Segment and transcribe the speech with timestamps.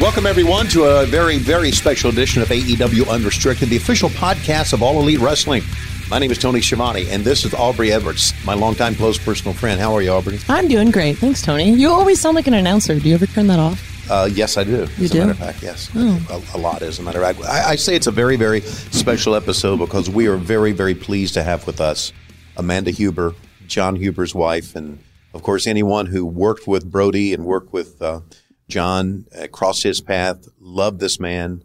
[0.00, 4.82] Welcome, everyone, to a very, very special edition of AEW Unrestricted, the official podcast of
[4.82, 5.62] All Elite Wrestling.
[6.08, 9.78] My name is Tony Schiavone, and this is Aubrey Edwards, my longtime close personal friend.
[9.78, 10.38] How are you, Aubrey?
[10.48, 11.18] I'm doing great.
[11.18, 11.70] Thanks, Tony.
[11.70, 12.98] You always sound like an announcer.
[12.98, 13.89] Do you ever turn that off?
[14.10, 14.88] Uh, yes, I do.
[14.98, 15.18] You as do?
[15.18, 15.88] a matter of fact, yes.
[15.94, 17.48] A, a lot, as a matter of fact.
[17.48, 21.34] I, I say it's a very, very special episode because we are very, very pleased
[21.34, 22.12] to have with us
[22.56, 23.34] Amanda Huber,
[23.68, 24.98] Jon Huber's wife, and
[25.32, 28.20] of course, anyone who worked with Brodie and worked with uh,
[28.68, 31.62] Jon, uh, crossed his path, loved this man.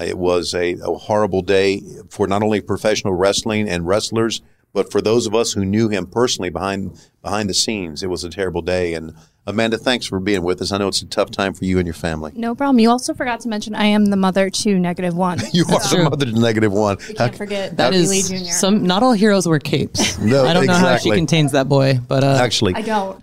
[0.00, 4.90] Uh, It was a, a horrible day for not only professional wrestling and wrestlers, but
[4.90, 8.02] for those of us who knew him personally behind behind the scenes.
[8.02, 8.92] It was a terrible day.
[8.94, 9.14] And
[9.48, 10.72] Amanda, thanks for being with us.
[10.72, 12.32] I know it's a tough time for you and your family.
[12.34, 12.80] No problem.
[12.80, 15.38] You also forgot to mention I am the mother to negative one.
[15.52, 16.96] You are the mother to negative one.
[16.96, 18.50] Can't forget That Bobby is Lee Jr.
[18.50, 18.84] some.
[18.84, 20.18] Not all heroes wear capes.
[20.26, 23.22] No, I don't know how she contains that boy, but uh, Actually, I don't.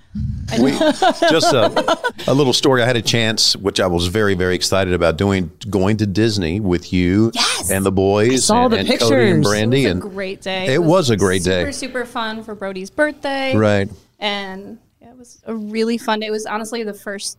[0.51, 0.95] I we, don't.
[1.29, 2.81] just a, a little story.
[2.81, 6.59] I had a chance, which I was very, very excited about doing, going to Disney
[6.61, 7.71] with you Yes!
[7.71, 9.45] and the boys saw and, the and Cody and pictures.
[9.45, 9.83] Brandi.
[9.83, 10.73] it was and a great day.
[10.73, 11.71] It was a great super, day.
[11.71, 13.55] Super super fun for Brodie's birthday.
[13.57, 13.89] right.
[14.19, 14.77] And it
[15.23, 16.27] was a really fun day.
[16.27, 17.37] It was honestly the first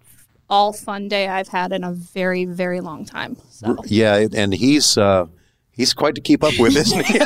[0.49, 3.37] all fun day I've had in a very, very long time.
[3.51, 5.27] So Yeah, and he's uh,
[5.73, 7.19] he's quite to keep up with, isn't he?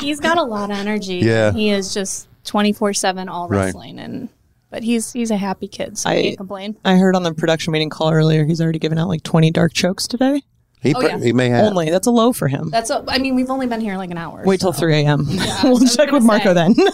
[0.00, 1.16] he's got a lot of energy.
[1.16, 1.52] Yeah.
[1.52, 3.66] He is just 24 7 all Right.
[3.66, 3.98] wrestling.
[3.98, 4.28] And
[4.70, 6.76] but he's he's a happy kid, so I I- can't complain.
[6.84, 9.72] I heard on the production meeting call earlier he's already given out like 20 dark
[9.72, 10.42] chokes today.
[10.82, 11.18] He, Oh, pr- yeah.
[11.18, 11.64] he may have.
[11.66, 12.68] Only that's a low for him.
[12.70, 14.42] That's a, I mean, we've only been here like an hour.
[14.44, 15.26] Wait till so- 3 a.m.
[15.28, 16.54] I we'll check with Marko say.
[16.54, 16.74] then.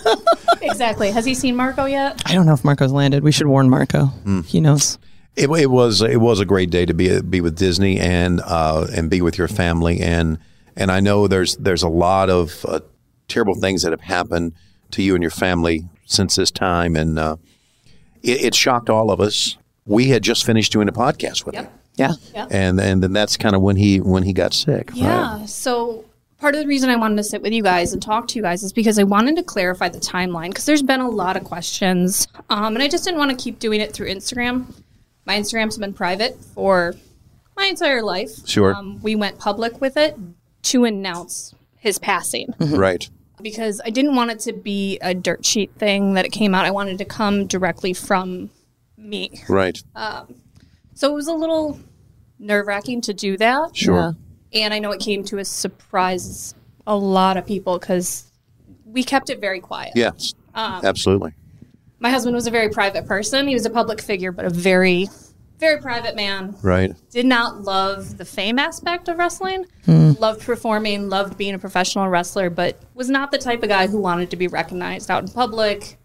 [0.61, 1.11] Exactly.
[1.13, 2.21] Has he seen Marko yet?
[2.27, 3.23] I don't know if Marko's landed.
[3.23, 4.07] We should warn Marko.
[4.07, 4.41] Hmm.
[4.43, 4.99] He knows.
[5.37, 8.87] It, it was it was a great day to be be with Disney and uh,
[8.95, 10.39] and be with your family and
[10.77, 12.81] and I know there's there's a lot of uh,
[13.29, 14.53] terrible things that have happened
[14.91, 17.37] to you and your family since this time and uh,
[18.23, 19.57] it, it shocked all of us.
[19.87, 22.13] We had just finished doing a podcast with him, Yeah.
[22.35, 22.47] yeah.
[22.51, 24.91] and and then that's kind of when he when he got sick.
[24.95, 25.45] Yeah.
[25.47, 26.05] So
[26.39, 28.43] part of the reason I wanted to sit with you guys and talk to you
[28.43, 31.45] guys is because I wanted to clarify the timeline because there's been a lot of
[31.45, 34.67] questions, um, and I just didn't want to keep doing it through Instagram.
[35.27, 36.95] My Instagram's been private for
[37.57, 38.47] my entire life.
[38.47, 38.73] Sure.
[38.75, 40.17] Um, we went public with it
[40.63, 43.09] to announce his passing Right.
[43.43, 46.65] because I didn't want it to be a dirt sheet thing that it came out.
[46.65, 48.51] I wanted to come directly from
[48.97, 49.43] me.
[49.49, 49.83] Right.
[50.99, 51.79] So it was a little
[52.41, 53.77] nerve wracking to do that.
[53.77, 54.17] Sure.
[54.53, 56.57] And I know it came to a surprise
[56.89, 58.33] a lot of people because
[58.85, 59.93] we kept it very quiet.
[59.95, 60.35] Yes.
[60.57, 61.35] Um, absolutely.
[62.01, 63.47] My husband was a very private person.
[63.47, 65.07] He was a public figure, but a very,
[65.61, 66.57] very private man.
[66.63, 66.93] Right.
[67.11, 69.67] Did not love the fame aspect of wrestling.
[69.87, 74.01] Loved performing, loved being a professional wrestler, but was not the type of guy who
[74.01, 75.97] wanted to be recognized out in public.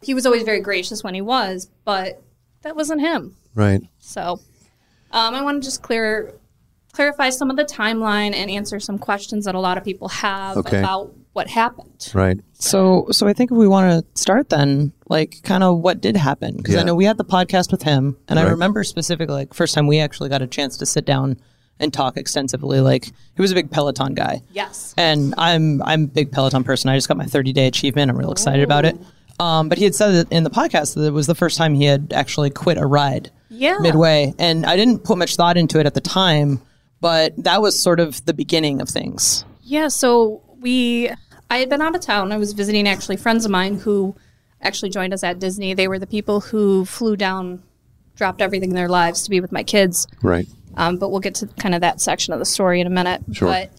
[0.00, 2.22] He was always very gracious when he was, but
[2.62, 3.34] that wasn't him.
[3.54, 3.82] Right.
[3.98, 4.40] So
[5.12, 6.32] um, I want to just clear
[6.92, 10.58] clarify some of the timeline and answer some questions that a lot of people have
[10.58, 10.78] Okay.
[10.78, 12.10] about what happened.
[12.12, 12.38] Right.
[12.52, 16.18] So, so I think if we want to start then, like, kind of what did
[16.18, 16.58] happen?
[16.58, 16.80] Because Yeah.
[16.80, 19.86] I know we had the podcast with him, and I remember specifically, like, first time
[19.86, 21.38] we actually got a chance to sit down
[21.80, 22.80] and talk extensively.
[22.80, 24.92] Like, he was a big Peloton guy, Yes.
[24.98, 26.90] and I'm I'm a big Peloton person.
[26.90, 28.10] I just got my 30 day achievement.
[28.10, 28.98] I'm real excited about it.
[29.40, 31.72] Um, but he had said that in the podcast that it was the first time
[31.72, 33.30] he had actually quit a ride
[33.62, 33.78] Yeah.
[33.78, 36.60] midway, and I didn't put much thought into it at the time,
[37.00, 39.44] but that was sort of the beginning of things.
[39.62, 39.86] Yeah.
[39.88, 41.10] So we,
[41.48, 42.32] I had been out of town.
[42.32, 44.16] I was visiting actually friends of mine who
[44.60, 45.74] actually joined us at Disney.
[45.74, 47.62] They were the people who flew down,
[48.16, 50.08] dropped everything in their lives to be with my kids.
[50.22, 50.48] Right.
[50.76, 53.22] Um, but we'll get to kind of that section of the story in a minute.
[53.32, 53.48] Sure.
[53.48, 53.70] But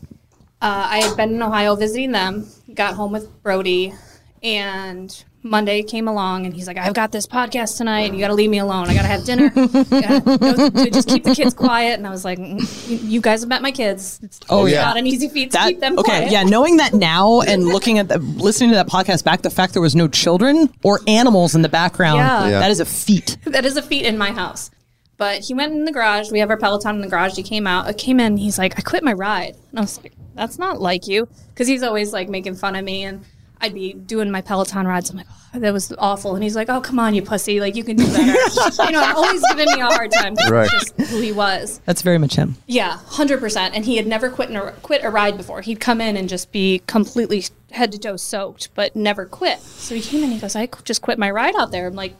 [0.62, 3.94] uh, I had been in Ohio visiting them, got home with Brodie,
[4.41, 8.34] and Monday came along and he's like, I've got this podcast tonight you got to
[8.34, 8.88] leave me alone.
[8.90, 9.51] I got to have dinner.
[9.54, 11.95] You gotta, no, just keep the kids quiet.
[11.98, 14.19] And I was like, "Mm, you, you guys have met my kids.
[14.24, 14.84] It's Oh, yeah.
[14.84, 16.31] not an easy feat to That, keep them okay, quiet.
[16.31, 16.44] yeah.
[16.44, 19.81] Knowing that now and looking at the listening to that podcast back, the fact there
[19.81, 22.48] was no children or animals in the background, Yeah.
[22.48, 22.60] Yeah.
[22.60, 23.38] that is a feat.
[23.45, 24.72] That is a feat in my house.
[25.18, 26.31] But he went in the garage.
[26.31, 27.36] We have our Peloton in the garage.
[27.36, 28.38] He came out, uh, came in.
[28.38, 29.56] He's like, I quit my ride.
[29.72, 31.28] And I was like, that's not like you.
[31.50, 33.04] Because he's always like making fun of me.
[33.04, 33.24] And
[33.63, 35.10] I'd be doing my Peloton rides.
[35.10, 36.36] I'm like, oh, that was awful.
[36.36, 37.62] And he's like, oh, come on, you pussy.
[37.62, 38.33] Like, you can do better.
[38.83, 40.36] you know, always giving me a hard time.
[40.50, 40.69] Right.
[40.69, 41.80] Just who he was.
[41.86, 42.57] That's very much him.
[42.68, 43.74] Yeah, hundred percent.
[43.74, 45.62] And he had never quit a, quit a ride before.
[45.62, 49.62] He'd come in and just be completely head to toe soaked, but never quit.
[49.62, 50.31] So he came in.
[50.31, 52.16] He goes, "I just quit my ride out there." I'm like,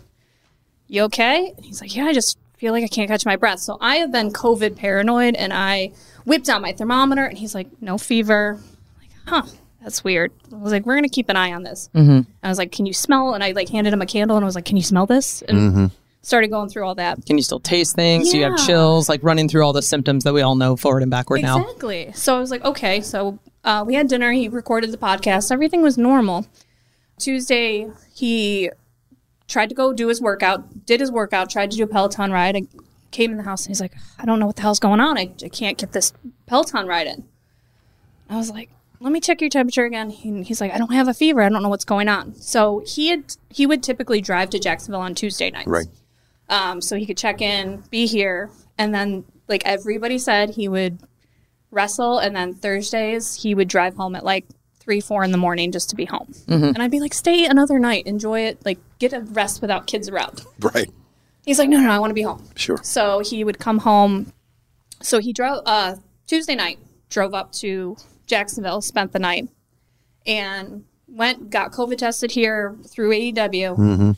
[0.88, 3.60] "You okay?" And he's like, "Yeah, I just feel like I can't catch my breath."
[3.60, 5.92] So I have been COVID paranoid, and I
[6.24, 9.10] whipped out my thermometer, and he's like, "No fever." I'm like,
[9.46, 9.58] huh.
[9.84, 10.32] That's weird.
[10.52, 11.90] I was like, we're gonna keep an eye on this.
[11.94, 12.22] Mm-hmm.
[12.42, 13.34] I was like, can you smell?
[13.34, 15.42] And I like handed him a candle, and I was like, can you smell this?
[15.44, 15.92] And
[16.22, 17.26] started going through all that.
[17.26, 18.32] Can you still taste things?
[18.32, 19.10] Do you have chills?
[19.10, 21.60] Like running through all the symptoms that we all know forward and backward now.
[21.60, 22.12] Exactly.
[22.14, 23.02] So I was like, okay.
[23.02, 24.32] So uh, we had dinner.
[24.32, 25.52] He recorded the podcast.
[25.52, 26.48] Everything was normal.
[27.20, 28.70] Tuesday, he
[29.50, 32.56] tried to go do his workout, did his workout, tried to do a Peloton ride.
[32.56, 32.64] I
[33.12, 35.18] came in the house and he's like, I don't know what the hell's going on.
[35.18, 36.14] I, I can't get this
[36.46, 37.26] Peloton ride in.
[38.30, 38.70] I was like,
[39.04, 40.10] let me check your temperature again.
[40.10, 41.42] He, he's like, I don't have a fever.
[41.42, 42.34] I don't know what's going on.
[42.36, 45.88] So he had he would typically drive to Jacksonville on Tuesday nights Right.
[46.50, 50.98] um, so he could check in, be here, and then like everybody said, he would
[51.70, 54.46] wrestle, and then Thursdays he would drive home at like
[54.80, 56.34] three, four in the morning just to be home.
[56.48, 60.10] And I'd be like, stay another night, enjoy it, like get a rest without kids
[60.10, 60.46] around.
[60.60, 60.90] Right.
[61.46, 62.46] He's like, no, no, I want to be home.
[62.56, 62.80] Sure.
[62.84, 64.32] So he would come home.
[65.02, 65.96] So he drove uh,
[66.28, 66.80] Tuesday night,
[67.10, 67.96] drove up to
[68.26, 69.50] Jacksonville, spent the night,
[70.26, 73.78] and went got COVID tested here through AEW,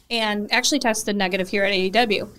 [0.10, 2.30] and actually tested negative here at AEW.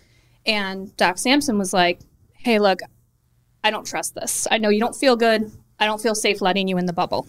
[0.44, 2.00] And Doc Sampson was like,
[2.34, 2.80] "Hey, look,
[3.64, 4.46] I don't trust this.
[4.50, 5.50] I know you don't feel good.
[5.78, 7.26] I don't feel safe letting you in the bubble.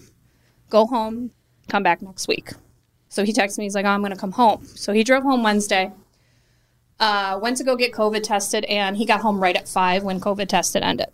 [0.69, 1.31] Go home,
[1.67, 2.51] come back next week."
[3.09, 3.65] So he texted me.
[3.65, 5.91] He's like, oh, "I'm going to come home." So he drove home Wednesday
[6.99, 10.19] uh, went to go get COVID tested, and he got home right at five when
[10.19, 11.09] COVID tested ended.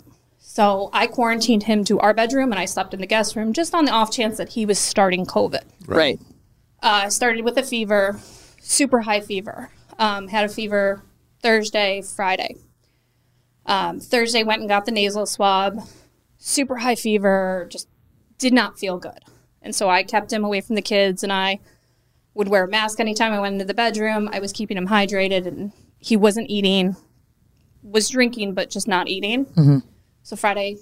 [0.53, 3.73] So I quarantined him to our bedroom, and I slept in the guest room just
[3.73, 5.63] on the off chance that he was starting COVID.
[5.87, 6.19] Right.
[6.79, 8.19] Uh, started with a fever,
[8.61, 9.71] super high fever.
[9.97, 11.01] Um, had a fever
[11.41, 12.57] Thursday, Friday.
[13.65, 15.79] Um, Thursday went and got the nasal swab,
[16.37, 17.87] super high fever, just
[18.37, 19.21] did not feel good.
[19.63, 21.61] And so I kept him away from the kids, and I
[22.35, 24.29] would wear a mask anytime I went into the bedroom.
[24.31, 26.95] I was keeping him hydrated, and he wasn't eating,
[27.81, 29.47] was drinking, but just not eating.
[30.23, 30.77] So Friday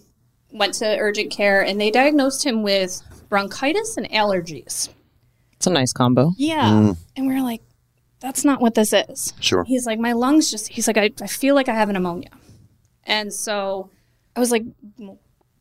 [0.52, 4.90] went to urgent care, and they diagnosed him with bronchitis and allergies.
[5.54, 6.34] It's a nice combo.
[6.38, 6.70] Yeah.
[6.70, 6.98] Mm.
[7.16, 7.62] And we are like,
[8.20, 9.34] that's not what this is.
[9.40, 9.64] Sure.
[9.64, 12.30] He's like, my lungs just, he's like, I, I feel like I have an pneumonia.
[13.04, 13.90] And so
[14.36, 14.64] I was like,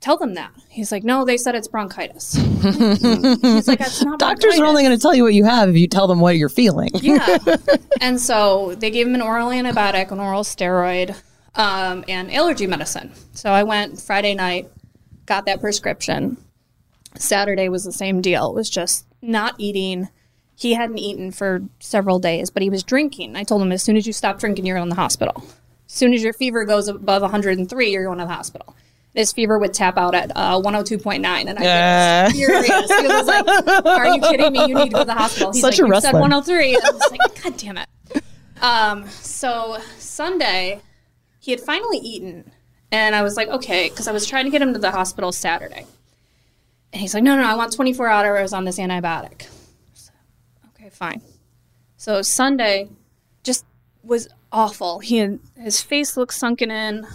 [0.00, 0.52] tell them that.
[0.68, 2.34] He's like, no, they said it's bronchitis.
[2.62, 5.76] he's like, that's not Doctors are only going to tell you what you have if
[5.76, 6.90] you tell them what you're feeling.
[6.94, 7.38] yeah.
[8.00, 11.16] and so they gave him an oral antibiotic, an oral steroid,
[11.54, 13.12] um, and allergy medicine.
[13.32, 14.68] So I went Friday night,
[15.26, 16.36] got that prescription.
[17.16, 18.50] Saturday was the same deal.
[18.50, 20.08] It was just not eating.
[20.54, 23.36] He hadn't eaten for several days, but he was drinking.
[23.36, 25.42] I told him as soon as you stop drinking, you're in the hospital.
[25.86, 28.76] As soon as your fever goes above 103, you're going to the hospital.
[29.14, 32.68] His fever would tap out at uh, 102.9, and I was furious.
[32.68, 34.66] He was like, "Are you kidding me?
[34.66, 36.76] You need to go to the hospital." He's Such like, a "You said wrestler." 103."
[36.76, 37.88] I was like, "God damn it!"
[38.62, 40.80] Um, so Sunday,
[41.40, 42.52] he had finally eaten,
[42.92, 45.32] and I was like, "Okay," because I was trying to get him to the hospital
[45.32, 45.86] Saturday,
[46.92, 49.46] and he's like, "No, no, I want 24 hours on this antibiotic."
[49.94, 50.12] So,
[50.68, 51.22] okay, fine.
[51.96, 52.88] So Sunday,
[53.42, 53.64] just
[54.02, 54.98] was awful.
[55.00, 57.06] He had, his face looked sunken in,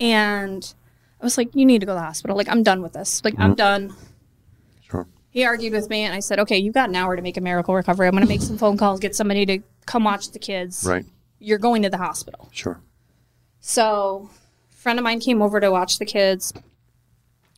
[0.00, 0.74] and
[1.20, 2.36] I was like, "You need to go to the hospital.
[2.36, 3.24] Like, I'm done with this.
[3.24, 3.54] Like, I'm mm-hmm.
[3.54, 3.94] done."
[4.82, 5.06] Sure.
[5.30, 7.40] He argued with me, and I said, "Okay, you've got an hour to make a
[7.40, 8.08] miracle recovery.
[8.08, 10.84] I'm going to make some phone calls, get somebody to come watch the kids.
[10.84, 11.04] Right.
[11.38, 12.80] You're going to the hospital." Sure.
[13.60, 14.30] So,
[14.72, 16.52] a friend of mine came over to watch the kids,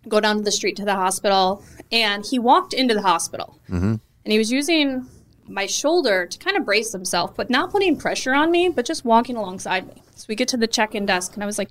[0.09, 3.59] go down the street to the hospital, and he walked into the hospital.
[3.69, 3.95] Mm-hmm.
[4.25, 5.07] And he was using
[5.49, 9.05] my shoulder to kind of brace himself, but not putting pressure on me, but just
[9.05, 10.03] walking alongside me.
[10.15, 11.71] So we get to the check in desk, and I was like,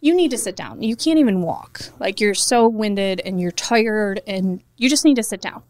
[0.00, 0.82] You need to sit down.
[0.82, 1.82] You can't even walk.
[1.98, 5.62] Like, you're so winded and you're tired, and you just need to sit down.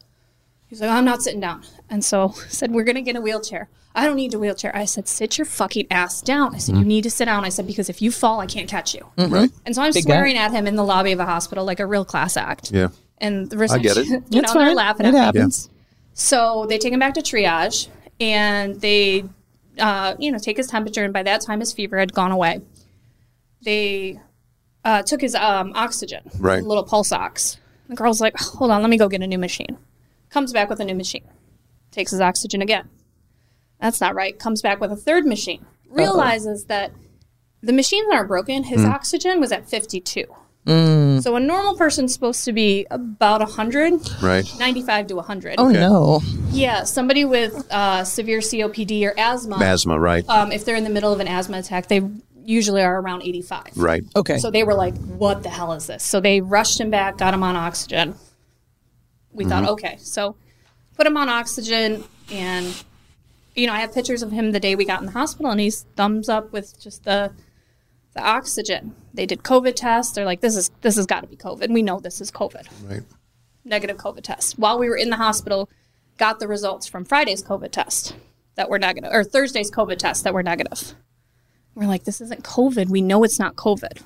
[0.66, 1.62] He's like, I'm not sitting down.
[1.88, 3.68] And so I said, We're going to get a wheelchair.
[3.96, 4.74] I don't need a wheelchair.
[4.76, 6.54] I said, Sit your fucking ass down.
[6.54, 7.44] I said, You need to sit down.
[7.44, 9.06] I said, Because if you fall, I can't catch you.
[9.16, 9.50] Right.
[9.64, 10.14] And so I'm Big guy.
[10.14, 12.72] swearing at him in the lobby of a hospital like a real class act.
[12.72, 12.88] Yeah.
[13.18, 14.00] And the I get it.
[14.00, 14.74] reception, you know, It's they're fine.
[14.74, 15.18] laughing It at me.
[15.20, 15.70] happens.
[16.14, 17.88] So they take him back to triage
[18.20, 19.24] and they,
[19.78, 21.04] uh, you know, take his temperature.
[21.04, 22.60] And by that time, his fever had gone away.
[23.62, 24.20] They
[24.84, 26.62] uh, took his um, oxygen, Right.
[26.62, 27.58] little pulse ox.
[27.88, 29.76] The girl's like, hold on, let me go get a new machine.
[30.30, 31.24] Comes back with a new machine.
[31.90, 32.88] Takes his oxygen again.
[33.84, 34.38] That's not right.
[34.38, 35.62] Comes back with a third machine.
[35.90, 36.90] Realizes that
[37.62, 38.62] the machines aren't broken.
[38.64, 40.24] His oxygen was at 52.
[40.66, 41.22] Mm.
[41.22, 44.50] So a normal person's supposed to be about 100, Right.
[44.58, 45.56] 95 to 100.
[45.58, 46.22] Oh no.
[46.50, 50.26] Yeah, somebody with uh, severe COPD or asthma, Asthma, right.
[50.30, 52.00] um, if they're in the middle of an asthma attack, they
[52.42, 53.72] usually are around 85.
[53.76, 54.02] right.
[54.16, 54.38] Okay.
[54.38, 56.02] So they were like, what the hell is this?
[56.02, 58.14] So they rushed him back, got him on oxygen.
[59.32, 59.98] We thought, okay.
[59.98, 60.36] So
[60.96, 62.04] put him on oxygen.
[62.32, 62.74] And,
[63.54, 65.60] you know, I have pictures of him the day we got in the hospital, and
[65.60, 67.32] he's thumbs up with just the
[68.14, 68.94] the oxygen.
[69.12, 70.12] They did COVID tests.
[70.12, 71.72] They're like, this is this has got to be COVID.
[71.72, 72.66] We know this is COVID.
[72.88, 73.02] Right.
[73.64, 74.58] Negative COVID test.
[74.58, 75.68] While we were in the hospital,
[76.18, 78.14] got the results from Friday's COVID test
[78.56, 80.94] that were negative, or Thursday's COVID test that were negative.
[81.74, 82.88] We're like, this isn't COVID.
[82.88, 84.02] We know it's not COVID.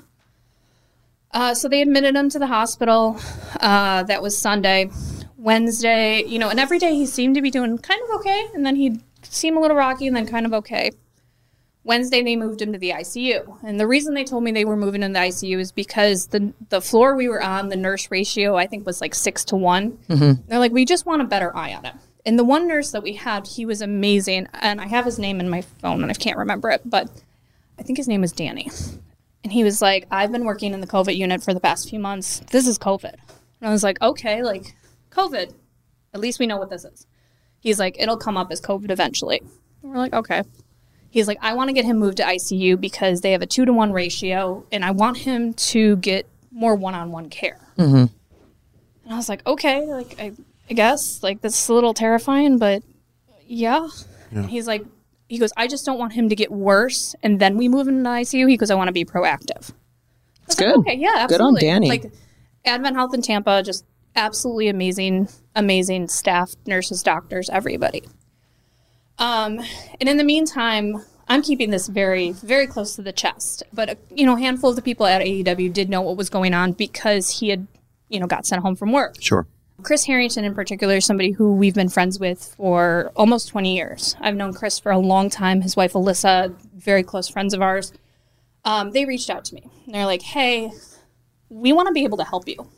[1.31, 3.19] Uh, so they admitted him to the hospital.
[3.59, 4.89] Uh, that was Sunday.
[5.37, 8.65] Wednesday, you know, and every day he seemed to be doing kind of okay, and
[8.65, 10.91] then he'd seem a little rocky, and then kind of okay.
[11.83, 14.75] Wednesday they moved him to the ICU, and the reason they told me they were
[14.75, 18.55] moving in the ICU is because the the floor we were on, the nurse ratio
[18.55, 19.97] I think was like six to one.
[20.09, 20.47] Mm-hmm.
[20.47, 21.97] They're like, we just want a better eye on him.
[22.25, 25.39] And the one nurse that we had, he was amazing, and I have his name
[25.39, 27.09] in my phone, and I can't remember it, but
[27.79, 28.69] I think his name was Danny.
[29.43, 31.97] And he was like, I've been working in the COVID unit for the past few
[31.97, 32.41] months.
[32.51, 33.13] This is COVID.
[33.13, 34.75] And I was like, okay, like
[35.11, 35.53] COVID.
[36.13, 37.07] At least we know what this is.
[37.59, 39.41] He's like, it'll come up as COVID eventually.
[39.83, 40.43] And we're like, okay.
[41.09, 43.65] He's like, I want to get him moved to ICU because they have a two
[43.65, 47.59] to one ratio, and I want him to get more one on one care.
[47.77, 47.95] Mm-hmm.
[47.95, 50.33] And I was like, okay, like I,
[50.69, 52.83] I guess like this is a little terrifying, but
[53.47, 53.87] yeah.
[54.31, 54.85] And he's like,
[55.27, 58.03] he goes, I just don't want him to get worse, and then we move him
[58.03, 58.47] to ICU.
[58.47, 59.71] He goes, I want to be proactive.
[60.41, 60.77] That's good.
[60.77, 61.55] Okay, yeah, Good on.
[61.55, 61.89] Danny.
[61.89, 62.11] Like
[62.65, 63.85] Advent Health in Tampa, just
[64.19, 68.03] absolutely amazing, amazing staff, nurses, doctors, everybody.
[69.17, 69.59] Um,
[69.99, 73.63] and in the meantime, I'm keeping this very, very close to the chest.
[73.73, 76.29] But uh, you know, a handful of the people at AEW did know what was
[76.29, 77.67] going on because he had,
[78.09, 79.15] you know, got sent home from work.
[79.19, 79.47] Sure.
[79.81, 84.15] Chris Harrington, in particular, is somebody who we've been friends with for almost 20 years.
[84.19, 85.61] I've known Chris for a long time.
[85.61, 87.93] His wife, Alyssa, very close friends of ours.
[88.65, 89.69] Um, they reached out to me.
[89.85, 90.71] And They're like, hey,
[91.47, 92.69] we want to be able to help you.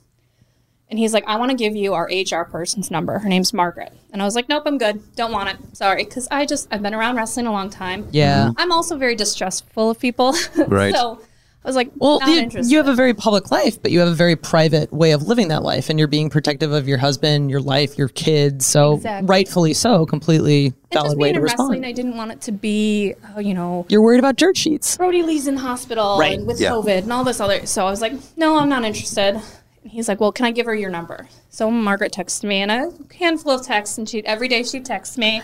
[0.91, 3.17] And he's like, I want to give you our HR person's number.
[3.17, 3.93] Her name's Margaret.
[4.12, 5.01] And I was like, nope, I'm good.
[5.15, 5.55] Don't want it.
[5.75, 6.03] Sorry.
[6.03, 8.10] Because I just, I've been around wrestling a long time.
[8.12, 8.51] Yeah.
[8.57, 10.36] I'm also very distrustful of people.
[10.67, 10.93] Right.
[10.93, 11.21] so
[11.63, 12.71] I was like, Well, not you, interested.
[12.71, 15.48] you have a very public life, but you have a very private way of living
[15.50, 18.65] that life, and you're being protective of your husband, your life, your kids.
[18.65, 19.27] So, Exactly.
[19.27, 21.69] rightfully so, completely And valid just way to in respond.
[21.69, 24.98] wrestling, I didn't want it to be, uh, you know, You're worried about dirt sheets.
[24.98, 26.38] Brodie Lee's in hospital Right.
[26.38, 26.71] and with Yeah.
[26.71, 27.65] COVID and all this other.
[27.65, 29.39] So I was like, no, I'm not interested.
[29.84, 31.28] And he's like, well, can I give her your number?
[31.50, 35.18] So Margaret texted me and a handful of texts, and she every day she'd text
[35.18, 35.42] me,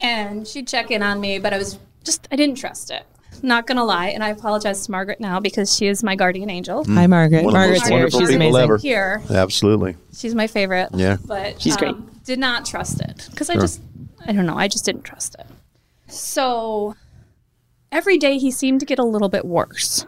[0.00, 1.38] and she'd check in on me.
[1.38, 3.04] But I was just, I didn't trust it.
[3.42, 6.84] Not gonna lie, and I apologize to Margaret now because she is my guardian angel.
[6.84, 7.42] Hi, Margaret.
[7.44, 7.96] One of the Margaret's most here.
[7.98, 8.62] wonderful She's people amazing.
[8.62, 8.76] ever.
[8.76, 9.96] Here, Absolutely.
[10.16, 10.90] she's my favorite.
[10.94, 11.16] Yeah.
[11.24, 11.94] but She's great.
[11.94, 13.80] um, Did not trust it because I just,
[14.24, 15.46] I don't know, I just didn't trust it.
[16.06, 16.94] So
[17.90, 20.06] every day he seemed to get a little bit worse.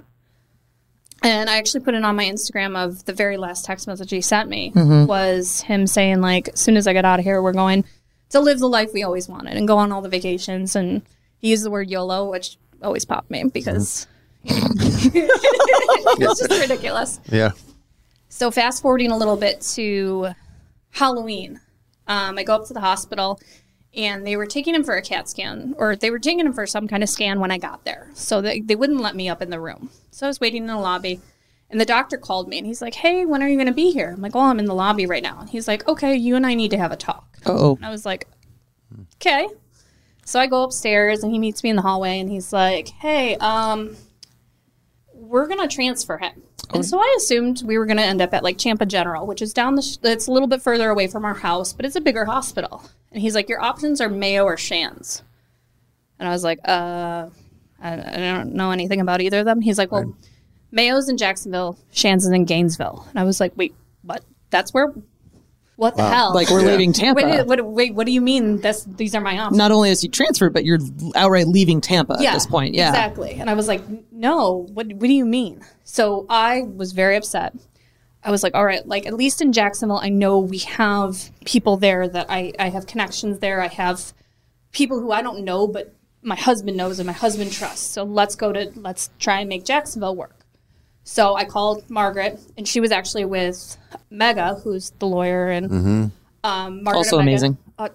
[1.25, 4.21] And I actually put it on my Instagram of the very last text message he
[4.21, 5.07] sent me Mm-hmm.
[5.07, 7.85] was him saying like, as soon as I get out of here, we're going
[8.28, 10.76] to live the life we always wanted and go on all the vacations.
[10.76, 11.02] And
[11.38, 14.07] he used the word YOLO, which always popped me because
[14.45, 17.21] it's just ridiculous.
[17.31, 17.52] Yeah.
[18.28, 20.31] So fast forwarding a little bit to
[20.90, 21.61] Halloween,
[22.07, 23.40] um, I go up to the hospital,
[23.96, 26.66] and they were taking him for a CAT scan, or they were taking him for
[26.66, 28.10] some kind of scan when I got there.
[28.14, 29.90] So they, they wouldn't let me up in the room.
[30.10, 31.20] So I was waiting in the lobby,
[31.70, 33.90] and the doctor called me, and he's like, "Hey, when are you going to be
[33.90, 36.36] here?" I'm like, "Oh, I'm in the lobby right now." And he's like, "Okay, you
[36.36, 38.26] and I need to have a talk." Oh, I was like,
[39.16, 39.48] okay.
[40.24, 43.36] So I go upstairs and he meets me in the hallway and he's like, hey,
[43.36, 43.96] um,
[45.12, 46.42] we're going to transfer him.
[46.72, 49.42] And so I assumed we were going to end up at like Tampa General, which
[49.42, 51.96] is down the, sh- it's a little bit further away from our house, but it's
[51.96, 52.82] a bigger hospital.
[53.14, 55.23] And he's like, your options are Mayo or Shands.
[56.18, 57.28] And I was like, uh,
[57.80, 59.61] I, I don't know anything about either of them.
[59.61, 60.14] He's like, well,
[60.73, 63.06] Mayo's in Jacksonville, Shands is in Gainesville.
[63.11, 64.25] And I was like, wait, what?
[64.50, 64.92] That's where,
[65.76, 66.35] what the hell?
[66.35, 66.66] like we're Yeah.
[66.73, 67.23] leaving Tampa.
[67.23, 68.61] Wait, what, wait, what do you mean?
[68.61, 69.59] This, these are my options.
[69.59, 70.78] Not only is he transferred, but you're
[71.14, 72.75] outright leaving Tampa yeah, at this point.
[72.75, 72.90] Yeah.
[72.90, 73.35] exactly.
[73.35, 74.66] And I was like, no.
[74.73, 75.64] What What do you mean?
[75.85, 77.54] So I was very upset.
[78.25, 81.76] I was like, all right, like at least in Jacksonville, I know we have people
[81.76, 83.61] there that I I have connections there.
[83.61, 84.12] I have
[84.73, 87.87] people who I don't know, but my husband knows and my husband trusts.
[87.87, 90.45] So let's go to let's try and make Jacksonville work.
[91.04, 93.76] So I called Margaret, and she was actually with
[94.11, 96.11] Megha, who's the lawyer, and
[96.43, 97.59] um, Margaret Also and Megha- amazing.
[97.78, 97.88] Uh,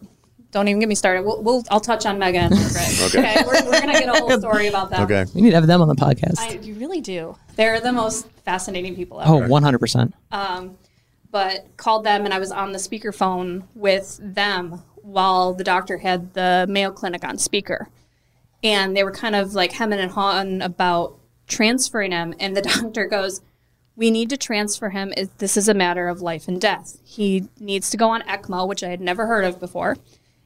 [0.52, 1.24] don't even get me started.
[1.24, 2.46] We'll, we'll I'll touch on Megha.
[3.08, 5.02] okay, okay we're, we're gonna get a whole story about that.
[5.02, 5.26] Okay.
[5.34, 6.40] We need to have them on the podcast.
[6.40, 7.36] I, you really do.
[7.56, 9.48] They're the most fascinating people oh, ever.
[9.48, 10.12] 100%.
[10.32, 10.76] Um,
[11.32, 16.34] but called them and I was on the speakerphone with them while the doctor had
[16.34, 17.90] the Mayo Clinic on speaker.
[18.64, 21.16] And they were kind of like hemming and hawing about
[21.48, 22.34] transferring him.
[22.40, 23.42] And the doctor goes,
[23.96, 25.14] We need to transfer him.
[25.38, 26.98] This is a matter of life and death.
[27.04, 29.96] He needs to go on ECMO, which I had never heard of before.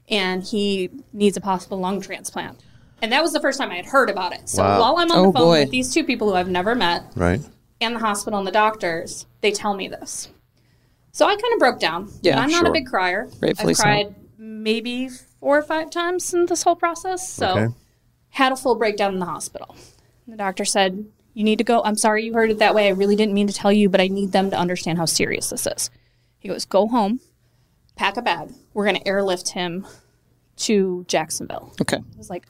[0.10, 2.60] And he needs a possible lung transplant.
[3.02, 4.48] And that was the first time I had heard about it.
[4.48, 4.80] So Wow.
[4.80, 5.60] while I'm on Oh, the phone boy.
[5.62, 7.42] with these two people who I've never met, Right.
[7.84, 10.30] And the hospital and the doctors, they tell me this.
[11.12, 12.12] So I kind of broke down.
[12.22, 12.70] Yeah, I'm not sure.
[12.70, 13.30] a big crier.
[13.42, 13.84] Rightfully I've so.
[13.84, 15.10] cried maybe
[15.40, 17.28] four or five times in this whole process.
[17.32, 17.68] So Okay.
[18.30, 19.76] had a full breakdown in the hospital.
[20.28, 21.82] The doctor said, "You need to go.
[21.84, 22.88] I'm sorry you heard it that way.
[22.88, 25.50] I really didn't mean to tell you, but I need them to understand how serious
[25.50, 25.90] this is."
[26.40, 27.20] He goes, "Go home,
[27.96, 28.50] pack a bag.
[28.74, 29.86] We're going to airlift him
[30.58, 31.98] to Jacksonville." Okay.
[31.98, 32.46] I was like,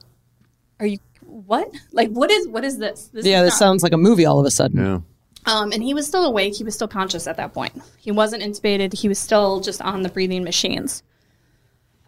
[0.80, 1.68] "Are you what?
[1.92, 4.26] Like what is what is this?" this Yeah, is this not- sounds like a movie
[4.26, 4.80] all of a sudden.
[4.86, 5.00] Yeah.
[5.46, 6.56] Um, and he was still awake.
[6.56, 7.82] He was still conscious at that point.
[7.98, 8.94] He wasn't intubated.
[8.94, 11.04] He was still just on the breathing machines.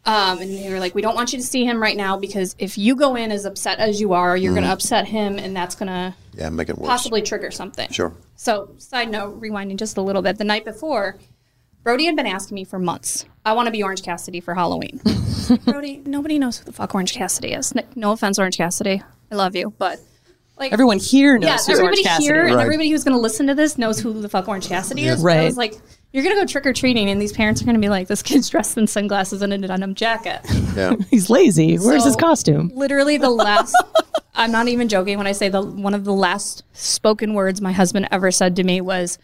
[0.06, 2.56] Um, and they were like, "We don't want you to see him right now because
[2.60, 5.56] if you go in as upset as you are, you're going to upset him, and
[5.56, 6.50] that's going to Yeah.
[6.50, 6.88] Make it worse.
[6.88, 8.14] possibly trigger something." Sure.
[8.36, 10.38] So, side note, rewinding just a little bit.
[10.38, 11.18] The night before,
[11.84, 13.26] Brodie had been asking me for months.
[13.44, 15.02] I want to be Orange Cassidy for Halloween.
[15.66, 17.74] Brodie, nobody knows who the fuck Orange Cassidy is.
[17.96, 19.02] No offense, Orange Cassidy.
[19.32, 20.00] I love you, but
[20.58, 22.26] like Everyone here knows yeah, who's everybody Orange Cassidy.
[22.26, 22.62] here and Right.
[22.64, 25.22] everybody who's going to listen to this knows who the fuck Orange Cassidy is.
[25.22, 25.40] Right.
[25.40, 25.76] I was like,
[26.14, 28.08] you're going to go trick or treating, and these parents are going to be like,
[28.08, 30.40] this kid's dressed in sunglasses and a denim jacket.
[30.76, 30.96] Yeah.
[31.10, 31.78] He's lazy.
[31.78, 32.70] Where's his So, costume?
[32.76, 33.74] Literally, the last.
[34.34, 37.72] I'm not even joking when I say the one of the last spoken words my
[37.72, 39.18] husband ever said to me was,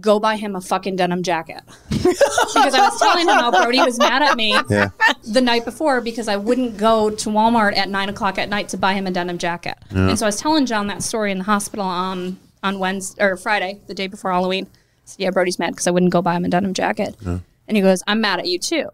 [0.00, 1.60] "Go buy him a fucking denim jacket,"
[1.90, 4.90] because I was telling him how Brodie was mad at me Yeah.
[5.26, 8.76] the night before because I wouldn't go to Walmart at nine o'clock at night to
[8.76, 9.76] buy him a denim jacket.
[9.90, 13.22] And so I was telling Jon that story in the hospital um, on on Wednesday
[13.24, 14.66] or Friday, the day before Halloween.
[14.66, 17.14] I said, yeah, Brodie's mad because I wouldn't go buy him a denim jacket.
[17.24, 18.88] And he goes, I'm mad at you too,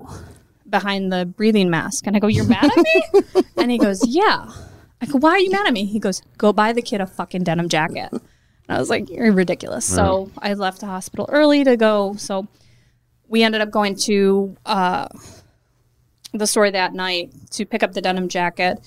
[0.69, 2.07] behind the breathing mask.
[2.07, 3.43] And I go, You're mad at me?
[3.56, 4.47] and he goes, Yeah.
[5.00, 5.84] I go, Why are you mad at me?
[5.86, 8.10] He goes, Go buy the kid a fucking denim jacket.
[8.71, 9.85] And I was like, You're ridiculous.
[9.85, 12.15] So I left the hospital early to go.
[12.15, 12.47] So
[13.26, 15.09] we ended up going to uh,
[16.33, 18.78] the store that night to pick up the denim jacket.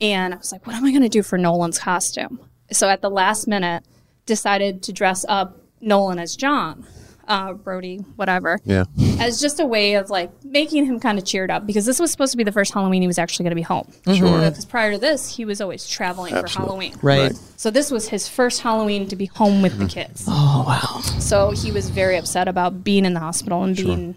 [0.00, 2.40] And I was like, what am I going to do for Nolan's costume?
[2.72, 3.84] So at the last minute,
[4.24, 6.86] decided to dress up Nolan as Jon,
[7.30, 8.84] uh, Brodie, whatever, Yeah.
[9.20, 12.10] as just a way of like making him kind of cheered up because this was
[12.10, 13.90] supposed to be the first Halloween he was actually going to be home.
[14.14, 14.38] Sure.
[14.50, 16.94] Because prior to this, he was always traveling for Halloween.
[17.00, 17.32] Right.
[17.56, 20.24] So this was his first Halloween to be home with the kids.
[20.28, 21.00] Oh, wow.
[21.20, 24.16] So he was very upset about being in the hospital and being.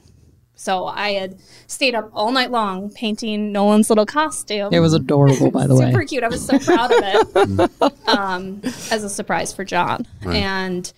[0.55, 4.73] So I had stayed up all night long painting Nolan's little costume.
[4.73, 5.91] It was adorable, by the way.
[5.91, 6.23] super cute.
[6.23, 10.07] I was so proud of it um, as a surprise for Jon.
[10.25, 10.91] And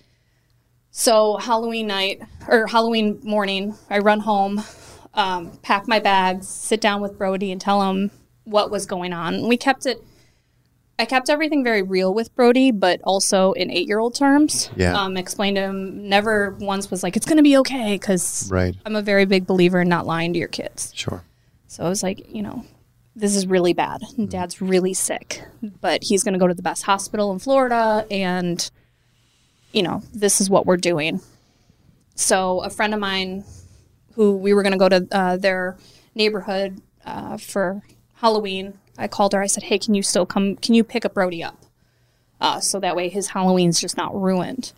[0.98, 4.62] so Halloween night or Halloween morning, I run home,
[5.12, 8.10] um, pack my bags, sit down with Brodie, and tell him
[8.44, 9.46] what was going on.
[9.46, 10.02] We kept it.
[10.98, 14.70] I kept everything very real with Brodie, but also in eight-year-old terms.
[14.74, 14.98] Yeah.
[14.98, 16.08] Um, explained to him.
[16.08, 18.74] Never once was like, "It's going to be okay," because Right.
[18.86, 20.92] I'm a very big believer in not lying to your kids.
[20.94, 21.22] Sure.
[21.66, 22.64] So I was like, you know,
[23.14, 24.00] this is really bad.
[24.16, 25.42] And Dad's really sick,
[25.82, 28.70] but he's going to go to the best hospital in Florida, and
[29.72, 31.20] you know, this is what we're doing.
[32.14, 33.44] So a friend of mine,
[34.14, 35.76] who we were going to go to uh, their
[36.14, 37.82] neighborhood uh, for
[38.14, 39.42] Halloween, I called her.
[39.42, 40.56] I said, "Hey, can you still come?
[40.56, 41.58] Can you pick up Brodie up,
[42.40, 44.72] uh, so that way his Halloween's just not ruined."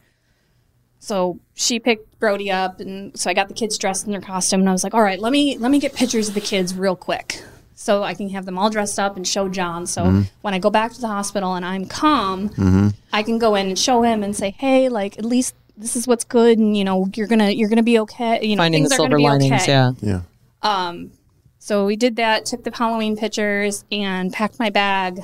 [0.99, 4.61] So she picked Brodie up, and so I got the kids dressed in their costume,
[4.61, 6.75] and I was like, "All right, let me let me get pictures of the kids
[6.75, 7.41] real quick,
[7.81, 9.87] so I can have them all dressed up and show Jon.
[9.87, 10.23] So mm-hmm.
[10.41, 12.89] when I go back to the hospital and I'm calm, mm-hmm.
[13.13, 16.09] I can go in and show him and say, "Hey, like at least this is
[16.09, 18.45] what's good, and you know you're gonna you're gonna be okay.
[18.45, 19.93] You know Finding the things are gonna be linings, okay." yeah.
[20.01, 20.21] Yeah.
[20.61, 21.13] Um,
[21.61, 25.23] so we did that, took the Halloween pictures, and packed my bag.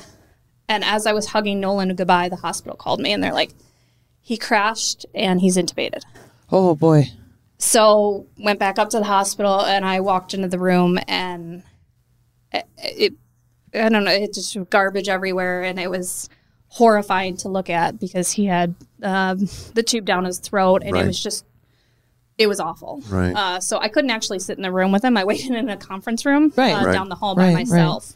[0.68, 3.52] And as I was hugging Nolan goodbye, the hospital called me, and they're like,
[4.22, 6.02] "He crashed and he's intubated."
[6.52, 7.08] Oh, boy.
[7.58, 11.64] So went back up to the hospital, and I walked into the room, and
[12.54, 13.14] it, it
[13.74, 16.28] I don't know, it just was garbage everywhere, and it was
[16.68, 19.38] horrifying to look at because he had um,
[19.74, 21.04] the tube down his throat, and Right.
[21.04, 21.44] it was just.
[22.36, 23.00] It was awful.
[23.08, 23.32] Right.
[23.32, 25.16] Uh, so I couldn't actually sit in the room with him.
[25.16, 26.72] I waited in a conference room Right.
[26.72, 26.92] uh, Right.
[26.92, 27.68] down the hall by Right, right.
[27.68, 28.12] myself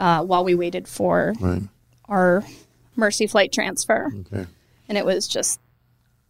[0.00, 1.60] uh, while we waited for Right.
[2.08, 2.42] our
[2.96, 4.46] Mercy flight transfer Okay.
[4.88, 5.60] and it was just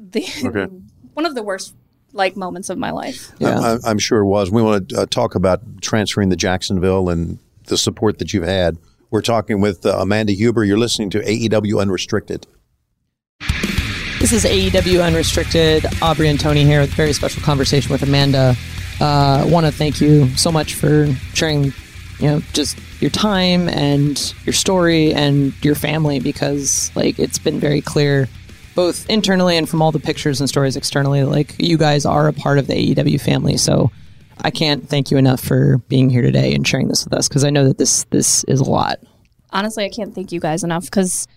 [0.01, 0.67] the Okay.
[1.15, 1.77] one of the worst
[2.15, 3.31] like moments of my life.
[3.39, 3.59] Yeah.
[3.59, 4.51] I, I'm sure it was.
[4.51, 8.79] We want to uh, talk about transferring to Jacksonville and the support that you've had.
[9.11, 10.65] We're talking with uh, Amanda Huber.
[10.65, 12.47] You're listening to AEW Unrestricted.
[14.21, 15.85] This is AEW Unrestricted.
[16.01, 18.55] Aubrey and Tony here with a very special conversation with Amanda.
[19.01, 21.65] Uh, Want to thank you so much for sharing,
[22.19, 27.61] you know, just your time and your story and your family because, like, it's been
[27.61, 28.29] very clear,
[28.75, 32.33] both internally and from all the pictures and stories externally, like, you guys are a
[32.33, 33.57] part of the AEW family.
[33.57, 33.91] So
[34.41, 37.45] I can't thank you enough for being here today and sharing this with us because
[37.45, 38.99] I know that this this is a lot.
[39.51, 41.29] Honestly, I can't thank you guys enough because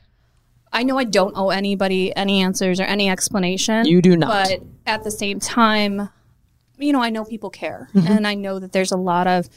[0.74, 3.86] I know I don't owe anybody any answers or any explanation.
[3.86, 4.50] You do not.
[4.50, 6.10] But at the same time,
[6.78, 7.90] you know, I know people care.
[7.94, 8.12] Mm-hmm.
[8.12, 9.50] And I know that there's a lot of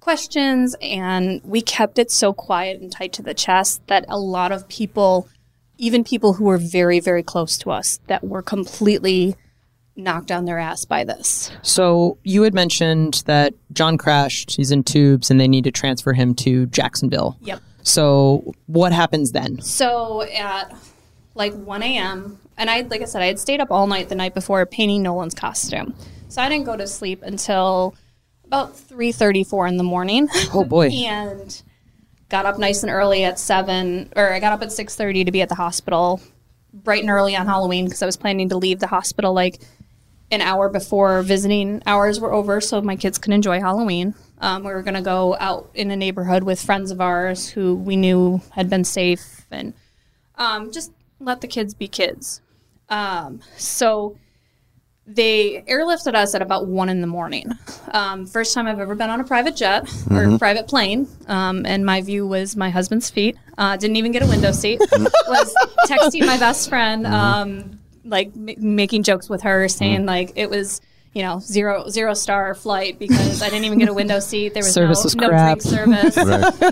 [0.00, 4.52] questions, and we kept it so quiet and tight to the chest that a lot
[4.52, 5.28] of people,
[5.78, 9.36] even people who were very, very close to us, that were completely
[9.96, 11.50] knocked on their ass by this.
[11.62, 16.12] So you had mentioned that Jon crashed, he's in tubes, and they need to transfer
[16.12, 17.36] him to Jacksonville.
[17.42, 17.60] Yep.
[17.82, 19.60] So what happens then?
[19.60, 20.74] So at
[21.34, 24.14] like 1 a.m., and I, like I said, I had stayed up all night the
[24.14, 25.94] night before painting Nolan's costume.
[26.28, 27.94] So I didn't go to sleep until
[28.44, 30.28] about 3:34 in the morning.
[30.52, 30.88] Oh boy.
[30.92, 31.62] and
[32.28, 35.42] got up nice and early at 7 or I got up at 6:30 to be
[35.42, 36.20] at the hospital
[36.72, 39.60] bright and early on Halloween because I was planning to leave the hospital like
[40.30, 44.14] an hour before visiting hours were over so my kids could enjoy Halloween.
[44.38, 47.76] Um, we were going to go out in a neighborhood with friends of ours who
[47.76, 49.74] we knew had been safe and
[50.36, 52.40] um, just let the kids be kids.
[52.88, 54.16] Um, so
[55.06, 57.50] they airlifted us at about one in the morning.
[57.92, 61.84] Um, first time I've ever been on a private jet or private plane, um, and
[61.84, 63.36] my view was my husband's feet.
[63.58, 64.80] Uh, didn't even get a window seat.
[65.28, 65.54] was
[65.86, 70.80] texting my best friend, um, like m- making jokes with her, saying like it was.
[71.16, 74.52] You know, zero zero star flight because I didn't even get a window seat.
[74.52, 75.60] There was Service no, was no crap.
[75.60, 76.16] drink service.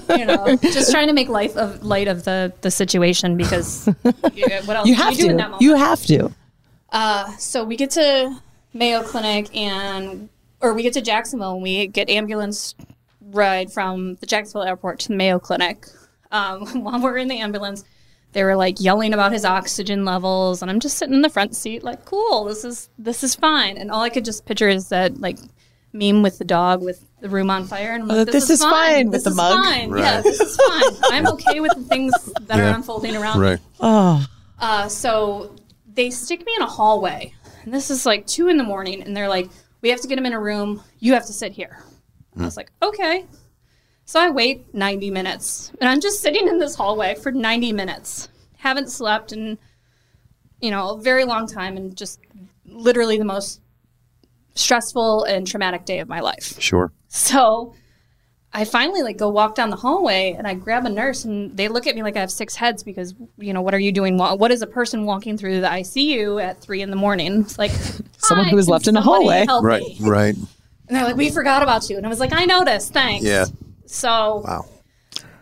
[0.18, 3.86] You know, just trying to make life of light of the the situation because
[4.34, 5.48] yeah, what else You have you do in that to.
[5.50, 5.62] moment?
[5.62, 6.32] You have to.
[7.38, 8.36] So we get to
[8.74, 10.28] Mayo Clinic and
[10.60, 12.74] or we get to Jacksonville and we get ambulance
[13.20, 15.86] ride from the Jacksonville airport to the Mayo Clinic.
[16.30, 17.84] Um, while we're in the ambulance,
[18.32, 21.54] they were like yelling about his oxygen levels, and I'm just sitting in the front
[21.54, 23.76] seat, like, cool, this is this is fine.
[23.76, 25.38] And all I could just picture is that like
[25.92, 28.62] meme with the dog with the room on fire, and I'm like, Uh, this is
[28.62, 29.64] fine with This the is mug.
[29.64, 29.96] Fine.
[29.98, 31.12] Yeah, this is fine.
[31.12, 33.56] I'm okay with the things that are unfolding around me.
[33.80, 34.26] Oh,
[34.58, 35.54] Uh, so
[35.94, 37.34] they stick me in a hallway.
[37.64, 39.48] And this is like two in the morning, and they're like,
[39.80, 40.82] "We have to get him in a room.
[40.98, 41.84] You have to sit here."
[42.38, 43.26] I was like, "Okay."
[44.04, 48.28] So I wait 90 minutes, and I'm just sitting in this hallway for 90 minutes.
[48.56, 49.58] Haven't slept in,
[50.60, 52.20] you know, a very long time, and just
[52.66, 53.60] literally the most
[54.54, 56.60] stressful and traumatic day of my life.
[56.60, 56.92] Sure.
[57.08, 57.74] So
[58.54, 61.68] I finally like go walk down the hallway and I grab a nurse and they
[61.68, 64.18] look at me like I have six heads because you know what are you doing?
[64.18, 67.40] What is a person walking through the ICU at three in the morning?
[67.40, 67.70] It's like
[68.18, 69.82] Someone "Hi, who was left in the hallway." help Right.
[69.82, 70.34] me?" Right.
[70.34, 73.46] And they're like, "We forgot about you," and I was like, "I noticed, thanks." Yeah.
[73.86, 74.64] So Wow.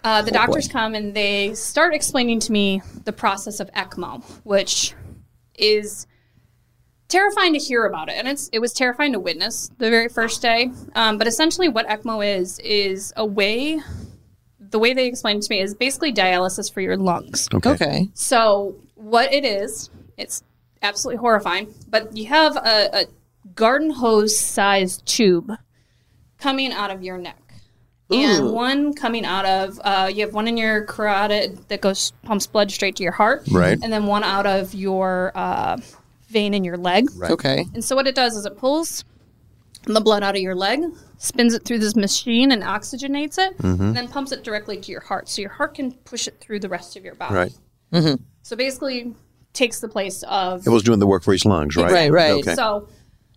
[0.04, 4.94] uh, the doctors come and they start explaining to me the process of ECMO, which
[5.56, 6.06] is
[7.10, 10.40] terrifying to hear about it, and it's it was terrifying to witness the very first
[10.40, 10.72] day.
[10.94, 13.80] Um, but essentially, what ECMO is is a way.
[14.58, 17.48] The way they explained it to me is basically dialysis for your lungs.
[17.52, 17.70] Okay.
[17.70, 18.08] okay.
[18.14, 20.44] So what it is, it's
[20.80, 21.74] absolutely horrifying.
[21.88, 23.06] But you have a, a
[23.56, 25.50] garden hose sized tube
[26.38, 27.36] coming out of your neck.
[28.12, 32.46] And one coming out of, uh, you have one in your carotid that goes pumps
[32.46, 33.78] blood straight to your heart, Right.
[33.80, 35.78] And then one out of your uh,
[36.30, 37.08] vein in your leg.
[37.20, 37.66] Okay.
[37.74, 39.04] And so what it does is it pulls
[39.84, 40.80] the blood out of your leg,
[41.18, 43.82] spins it through this machine and oxygenates it, mm-hmm.
[43.82, 45.28] and then pumps it directly to your heart.
[45.28, 47.34] So your heart can push it through the rest of your body.
[47.34, 47.58] Right.
[47.92, 48.22] Mm-hmm.
[48.42, 49.14] So basically
[49.52, 51.90] takes the place of It was doing the work for his lungs, right?
[51.90, 52.32] Right, right.
[52.32, 52.54] Okay.
[52.54, 52.88] so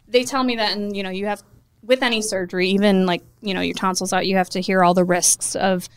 [0.08, 1.42] they tell me that and you know you have
[1.82, 4.94] with any surgery even like you know your tonsils out you have to hear all
[4.94, 5.90] the risks of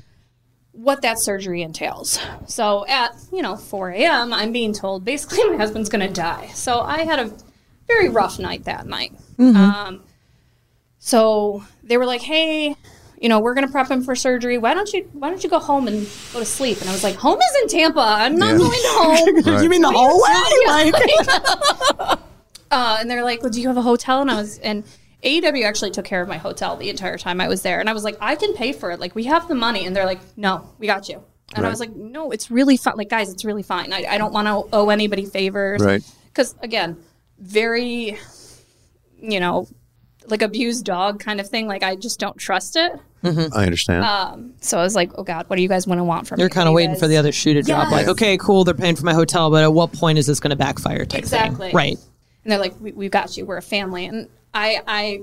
[0.77, 5.57] what that surgery entails so at you know 4 a.m i'm being told basically my
[5.57, 7.33] husband's going to die so i had a
[7.89, 10.03] very rough night that night um,
[10.99, 12.75] so they were like hey
[13.21, 15.49] you know we're going to prep him for surgery why don't you why don't you
[15.51, 18.37] go home and go to sleep and i was like home is in tampa i'm
[18.37, 18.59] not Yeah.
[18.59, 19.62] going to home Right.
[19.62, 20.33] You mean the hallway?
[20.67, 22.19] Like,
[22.71, 24.83] uh, and they're like, "Well, do you have a hotel?" And I was, and
[25.27, 27.81] AEW actually took care of my hotel the entire time I was there.
[27.81, 29.01] And I was like, "I can pay for it.
[29.01, 31.23] Like, we have the money." And they're like, "No, we got you."
[31.55, 32.97] And I was like, "No, it's really fine.
[32.97, 33.93] Like, guys, it's really fine.
[33.93, 36.03] I, I don't want to owe anybody favors, Right.
[36.27, 36.97] Because again,
[37.39, 38.19] very
[39.19, 39.67] you know,
[40.29, 41.67] like abused dog kind of thing.
[41.67, 42.93] Like I just don't trust it.
[43.23, 43.55] Mm-hmm.
[43.57, 44.05] I understand.
[44.05, 46.37] Um, so I was like, oh God, what do you guys want to want from
[46.37, 47.91] me You're kind of waiting guys- for the other shoe to drop.
[47.91, 50.51] Like, okay, cool, they're paying for my hotel, but at what point is this going
[50.51, 50.99] to backfire?
[50.99, 51.19] Type thing.
[51.21, 51.71] Exactly.
[51.73, 51.97] Right.
[52.45, 53.45] And they're like, we, we've got you.
[53.47, 54.07] We're a family.
[54.07, 55.21] And I, I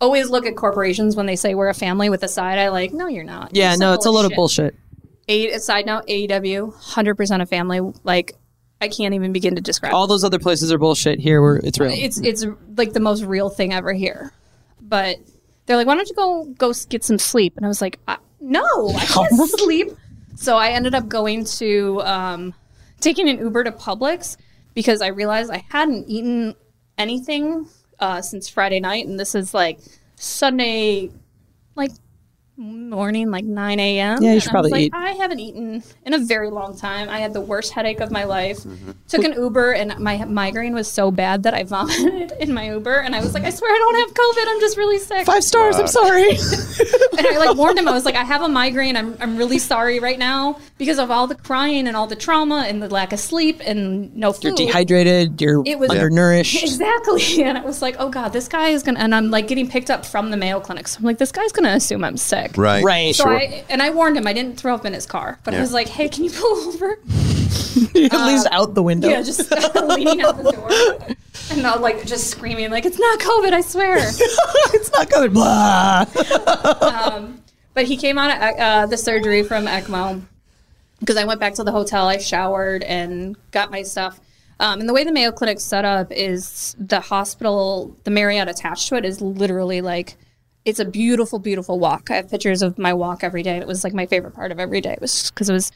[0.00, 2.58] always look at corporations when they say we're a family with a side.
[2.58, 3.50] I like, no, you're not.
[3.52, 4.76] Yeah, You're no, it's a load of bullshit.
[5.28, 7.80] A, side note, AEW, 100% a family.
[8.04, 8.36] Like,
[8.80, 11.18] I can't even begin to describe All those other places are bullshit.
[11.18, 11.90] Here, we're, it's real.
[11.92, 12.44] it's it's
[12.76, 14.32] like the most real thing ever here.
[14.80, 15.16] But
[15.64, 17.56] they're like, why don't you go go get some sleep?
[17.56, 18.62] And I was like, I, no,
[18.94, 19.88] I can't sleep.
[20.36, 22.54] So I ended up going to um,
[23.00, 24.36] taking an Uber to Publix
[24.74, 26.54] because I realized I hadn't eaten
[26.98, 27.66] anything
[28.00, 29.78] uh, since Friday night, and this is like
[30.16, 31.10] Sunday,
[31.74, 31.92] like
[32.56, 34.22] morning, like 9 a.m.
[34.22, 34.92] Yeah, you And should I probably like, eat.
[34.94, 37.08] I haven't eaten in a very long time.
[37.08, 38.58] I had the worst headache of my life.
[38.58, 38.92] Mm-hmm.
[39.08, 42.96] Took an Uber, and my migraine was so bad that I vomited in my Uber.
[43.00, 44.54] And I was like, I swear I don't have COVID.
[44.54, 45.26] I'm just really sick.
[45.26, 45.76] Five stars.
[45.76, 46.30] I'm sorry.
[47.18, 47.88] And I like warned him.
[47.88, 48.94] I was like, I have a migraine.
[48.94, 52.66] I'm, I'm really sorry right now because of all the crying and all the trauma
[52.68, 54.44] and the lack of sleep and no food.
[54.44, 55.40] you're dehydrated.
[55.40, 56.62] You're It was- undernourished.
[56.76, 57.42] Exactly.
[57.42, 59.66] And I was like, oh God, this guy is going to, and I'm like getting
[59.68, 60.88] picked up from the Mayo Clinic.
[60.88, 62.45] So I'm like, this guy's going to assume I'm sick.
[62.56, 62.84] Right.
[62.84, 63.14] Right.
[63.14, 63.36] So Sure.
[63.36, 65.72] I, and I warned him, I didn't throw up in his car, but I was
[65.72, 66.92] like, hey, can you pull over?
[67.94, 69.08] At least out the window.
[69.08, 71.16] Yeah, just leaning out the door.
[71.50, 73.96] And not like just screaming, like, it's not COVID, I swear.
[73.98, 76.04] it's not COVID, Blah.
[77.74, 80.22] But he came out of uh, the surgery from ECMO
[81.00, 82.08] because I went back to the hotel.
[82.08, 84.18] I showered and got my stuff.
[84.58, 88.88] Um, and the way the Mayo Clinic's set up is the hospital, the Marriott attached
[88.88, 90.16] to it is literally like,
[90.66, 92.10] it's a beautiful, beautiful walk.
[92.10, 93.56] I have pictures of my walk every day.
[93.56, 94.92] It was like my favorite part of every day.
[94.92, 95.72] It was because it was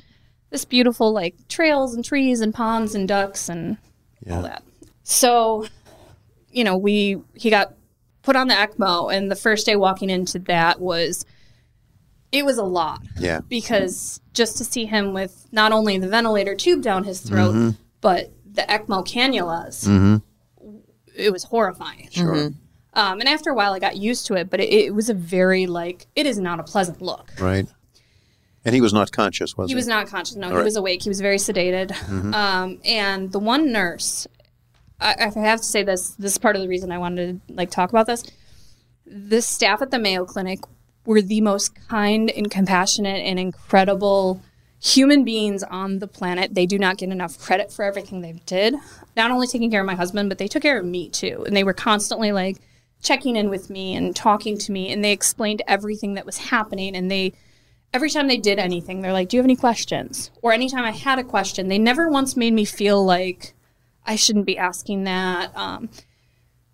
[0.50, 3.78] this beautiful like trails and trees and ponds and ducks and
[4.30, 4.62] all that.
[5.04, 5.66] So,
[6.50, 7.74] you know, we he got
[8.22, 11.24] put on the ECMO, and the first day walking into that was
[12.32, 13.40] it was a lot Yeah.
[13.48, 17.70] because just to see him with not only the ventilator tube down his throat, Mm-hmm.
[18.00, 20.20] but the ECMO cannulas,
[21.16, 22.08] it was horrifying.
[22.10, 22.50] Sure.
[22.94, 25.14] Um, and after a while, I got used to it, but it, it was a
[25.14, 27.32] very like it is not a pleasant look.
[27.40, 27.68] Right.
[28.64, 29.72] And he was not conscious, was he?
[29.72, 30.36] He was not conscious.
[30.36, 30.58] No, he right.
[30.58, 30.64] Mm-hmm.
[30.64, 31.02] was awake.
[31.02, 31.92] He was very sedated.
[32.34, 34.26] Um, and the one nurse,
[35.00, 36.10] I, I have to say this.
[36.10, 38.24] This is part of the reason I wanted to like talk about this.
[39.06, 40.60] The staff at the Mayo Clinic
[41.06, 44.42] were the most kind and compassionate and incredible
[44.82, 46.54] human beings on the planet.
[46.54, 48.74] They do not get enough credit for everything they did.
[49.16, 51.44] Not only taking care of my husband, but they took care of me too.
[51.46, 52.58] And they were constantly like
[53.02, 54.92] checking in with me and talking to me.
[54.92, 56.94] And they explained everything that was happening.
[56.94, 57.32] And they
[57.92, 60.92] every time they did anything, they're like, "Do you have any questions?" Or anytime I
[60.92, 63.54] had a question, they never once made me feel like
[64.06, 65.56] I shouldn't be asking that.
[65.56, 65.88] Um,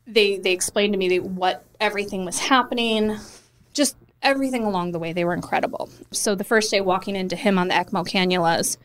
[0.07, 3.17] they they explained to me what everything was happening,
[3.73, 5.13] just everything along the way.
[5.13, 5.89] They were incredible.
[6.13, 8.77] So the first day walking into him on the ECMO cannulas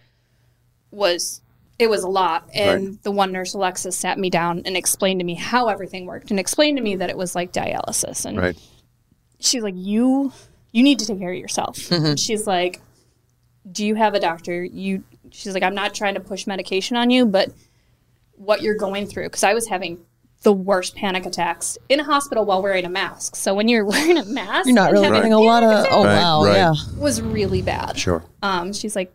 [0.92, 1.42] was
[1.82, 2.48] it was a lot.
[2.54, 3.04] And Right.
[3.04, 6.40] the one nurse Alexis sat me down and explained to me how everything worked and
[6.40, 8.58] explained to me that it was like dialysis and Right.
[9.40, 10.32] she's like you
[10.72, 12.16] you need to take care of yourself Mm-hmm.
[12.16, 12.80] she's like
[13.72, 17.10] do you have a doctor you she's like i'm not trying to push medication on
[17.10, 17.50] you but
[18.34, 20.00] what you're going through because i was having
[20.44, 24.18] the worst panic attacks in a hospital while wearing a mask so when you're wearing
[24.18, 25.86] a mask You're not really having getting a lot of.
[25.92, 26.56] Oh Right, wow, right.
[26.56, 26.74] yeah.
[26.98, 28.24] was really bad Sure.
[28.42, 29.14] um, she's like,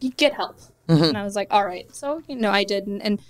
[0.00, 0.58] you get help.
[0.88, 1.04] Mm-hmm.
[1.04, 1.94] And I was like, all right.
[1.94, 2.86] So, you know, I did.
[2.86, 3.20] And, and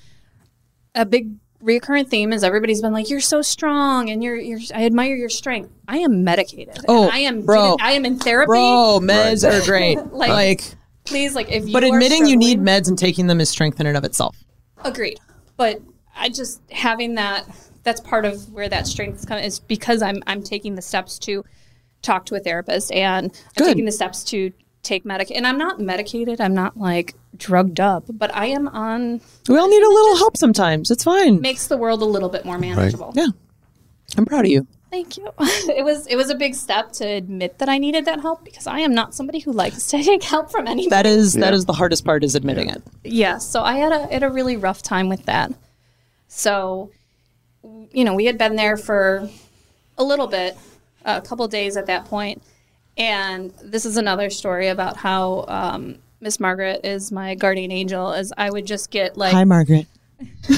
[0.94, 4.84] a big recurrent theme is everybody's been like, you're so strong and you're, you're, I
[4.86, 5.70] admire your strength.
[5.88, 6.78] I am medicated.
[6.86, 7.76] Oh, I am, bro.
[7.80, 8.46] I am in therapy.
[8.46, 9.54] Bro, meds Right.
[9.60, 9.98] are great.
[10.12, 10.62] Like- like,
[11.04, 13.86] Please, like, if you but admitting you need meds and taking them is strength in
[13.86, 14.36] and of itself.
[14.84, 15.18] agreed.
[15.56, 15.80] But
[16.14, 17.46] I just having that,
[17.82, 21.44] that's part of where that strength comes is because I'm, I'm taking the steps to
[22.02, 23.64] talk to a therapist and I'm Good.
[23.68, 24.52] taking the steps to
[24.88, 26.40] take medic and I'm not medicated.
[26.40, 30.37] I'm not like drugged up, but I am on We all need a little help
[30.37, 30.90] sometimes.
[30.90, 31.40] It's fine.
[31.40, 33.12] makes the world a little bit more manageable.
[33.14, 33.29] Yeah,
[34.16, 34.66] I'm proud of you.
[34.90, 35.31] Thank you.
[35.79, 38.66] It was it was a big step to admit that I needed that help because
[38.66, 40.88] I am not somebody who likes to take help from anybody.
[40.88, 42.83] That is that is the hardest part is admitting it.
[43.05, 45.53] yeah, so I had a had a really rough time with that.
[46.29, 46.90] So,
[47.92, 49.29] you know, we had been there for
[49.96, 50.57] a little bit,
[51.05, 52.42] a couple days at that point,
[52.98, 58.12] and this is another story about how um, Miss Margaret is my guardian angel.
[58.12, 59.87] As I would just get like Hi, Margaret.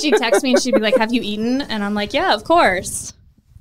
[0.00, 2.44] she'd text me and she'd be like, "Have you eaten?" And I'm like, "Yeah, of
[2.44, 3.12] course."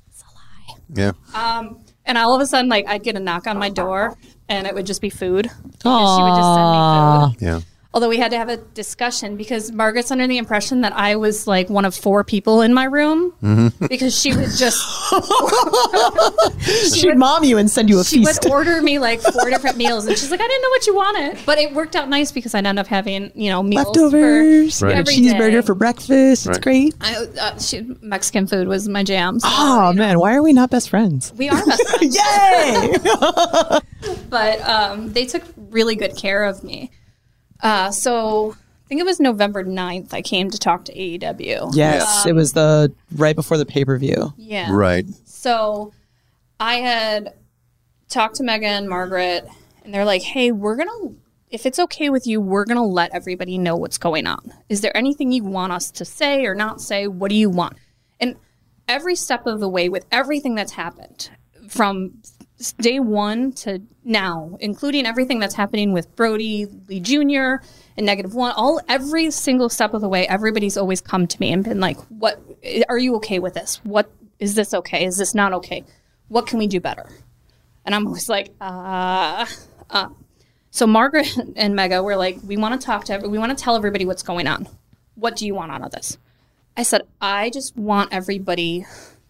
[0.09, 0.79] It's a lie.
[0.93, 1.11] Yeah.
[1.33, 4.15] Um, And all of a sudden, like I'd get a knock on my door,
[4.47, 5.47] and it would just be food.
[5.47, 6.37] And she would Aww.
[6.37, 7.65] just send me food.
[7.65, 7.74] Yeah.
[7.95, 11.47] Although we had to have a discussion because Margaret's under the impression that I was
[11.47, 13.85] like one of four people in my room Mm-hmm.
[13.87, 14.77] because she would just
[16.93, 18.43] She'd mom you and send you a she feast.
[18.43, 20.95] would order me like four different meals and she's like, I didn't know what you
[20.95, 21.37] wanted.
[21.45, 24.87] But it worked out nice because I'd end up having, you know, meals Leftovers, for
[24.87, 24.97] Right.
[24.97, 25.61] every cheeseburger day.
[25.61, 26.47] for breakfast.
[26.47, 26.93] It's great.
[27.01, 29.39] I, uh, she, Mexican food was my jam.
[29.39, 31.31] so, Oh you know, man, why are we not best friends?
[31.37, 32.15] we are best friends.
[32.17, 33.79] Yay!
[34.29, 36.91] but um, they took really good care of me.
[37.61, 41.71] Uh, so I think it was November 9th I came to talk to AEW.
[41.75, 44.33] yes, it was the right before the pay per view.
[44.37, 44.71] Yeah.
[44.71, 45.05] Right.
[45.25, 45.93] So
[46.59, 47.33] I had
[48.09, 49.45] talked to Megha and Margaret,
[49.83, 51.15] and they're like, hey, we're going to,
[51.49, 54.53] if it's okay with you, we're going to let everybody know what's going on.
[54.69, 57.07] Is there anything you want us to say or not say?
[57.07, 57.77] What do you want?
[58.19, 58.35] And
[58.87, 61.29] every step of the way, with everything that's happened
[61.67, 62.34] from s-
[62.77, 67.65] day one to now, including everything that's happening with Brodie, Lee Jr.,
[67.97, 71.51] and negative one, all every single step of the way, everybody's always come to me
[71.51, 72.41] and been like, "What
[72.89, 73.79] are you okay with this?
[73.83, 75.05] What is this okay?
[75.05, 75.83] Is this not okay?
[76.27, 77.09] What can we do better?"
[77.85, 79.45] And I'm always like, "Uh,
[79.89, 80.09] uh."
[80.71, 83.61] So Margaret and Megha were like, "We want to talk to every, we want to
[83.61, 84.67] tell everybody what's going on.
[85.15, 86.17] What do you want out of this?"
[86.77, 88.85] I said, "I just want everybody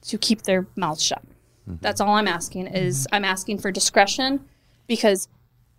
[0.07, 1.23] to keep their mouths shut.
[1.67, 2.67] That's all I'm asking.
[2.67, 3.15] Is mm-hmm.
[3.15, 4.45] I'm asking for discretion
[4.87, 5.27] because."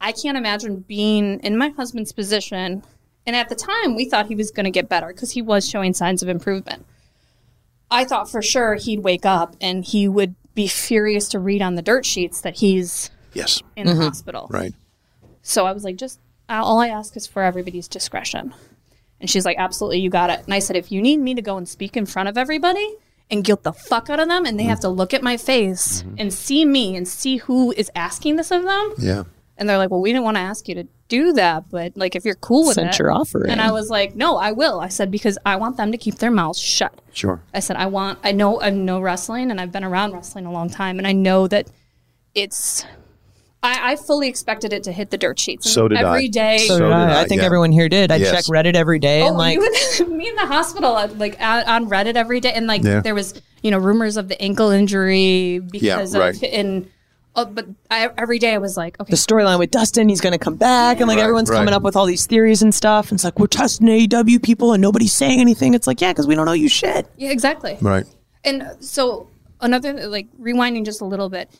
[0.01, 2.83] I can't imagine being in my husband's position.
[3.27, 5.68] And at the time, we thought he was going to get better because he was
[5.68, 6.85] showing signs of improvement.
[7.90, 11.75] I thought for sure he'd wake up and he would be furious to read on
[11.75, 13.62] the dirt sheets that he's Yes.
[13.75, 14.03] in the mm-hmm.
[14.03, 14.46] hospital.
[14.51, 14.75] Right.
[15.42, 18.55] So I was like, just uh, all I ask is for everybody's discretion.
[19.20, 20.40] And she's like, absolutely, you got it.
[20.44, 22.96] And I said, if you need me to go and speak in front of everybody
[23.30, 26.02] and guilt the fuck out of them, and they have to look at my face
[26.02, 26.14] mm-hmm.
[26.18, 29.24] and see me and see who is asking this of them, Yeah.
[29.56, 32.16] and they're like, well, we didn't want to ask you to do that, but like
[32.16, 32.98] if you're cool with Sent it.
[32.98, 33.46] your offer.
[33.46, 34.80] And I was like, no, I will.
[34.80, 37.00] I said, because I want them to keep their mouths shut.
[37.12, 37.40] Sure.
[37.54, 40.52] I said, I want, I know, I know wrestling and I've been around wrestling a
[40.52, 41.68] long time and I know that
[42.34, 42.84] it's,
[43.66, 45.70] I, I fully expected it to hit the dirt sheets.
[45.70, 46.09] So did I.
[46.09, 47.18] every day- So, So did did I.
[47.18, 47.46] I, I think yeah.
[47.46, 48.11] everyone here did.
[48.12, 48.31] I Yes.
[48.31, 51.40] check Reddit every day Oh, and like you and me in the hospital, uh, like
[51.40, 53.00] on on Reddit every day, and like Yeah.
[53.00, 56.35] there was, you know, rumors of the ankle injury because right.
[56.37, 56.88] of and,
[57.35, 60.33] oh, but I, every day I was like, okay, the storyline with Dustin, he's going
[60.33, 61.57] to come back, and like Right, everyone's right.
[61.57, 63.11] coming up with all these theories and stuff.
[63.11, 65.74] And it's like we're testing AEW people, and nobody's saying anything.
[65.74, 67.07] It's like yeah, because we don't know you shit.
[67.16, 67.76] yeah, exactly.
[67.83, 68.07] Right.
[68.44, 69.29] And so
[69.61, 71.50] another like rewinding just a little bit,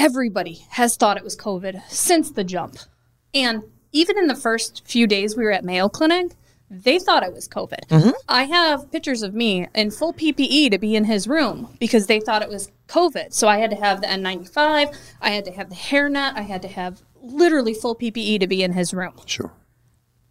[0.00, 2.78] everybody has thought it was COVID since the jump.
[3.34, 6.32] And even in the first few days we were at Mayo Clinic,
[6.70, 7.86] they thought it was COVID.
[7.88, 8.10] Mm-hmm.
[8.26, 12.18] I have pictures of me in full PPE to be in his room because they
[12.18, 13.34] thought it was COVID.
[13.34, 16.62] So I had to have the N95, I had to have the hairnet, I had
[16.62, 19.52] to have literally full PPE to be in his room Sure.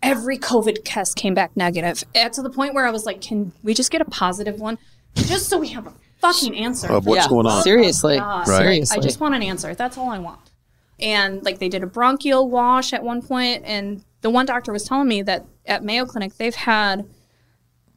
[0.01, 2.03] every COVID test came back negative.
[2.15, 4.79] At to the point where I was like, can we just get a positive one?
[5.13, 6.87] Just so we have a fucking answer.
[6.91, 7.63] Of what's Yeah, going on?
[7.63, 8.45] Seriously, oh God.
[8.47, 8.97] seriously.
[8.97, 9.73] I just want an answer.
[9.73, 10.51] That's all I want.
[10.99, 14.83] And like they did a bronchial wash at one point, and the one doctor was
[14.83, 17.05] telling me that at Mayo Clinic they've had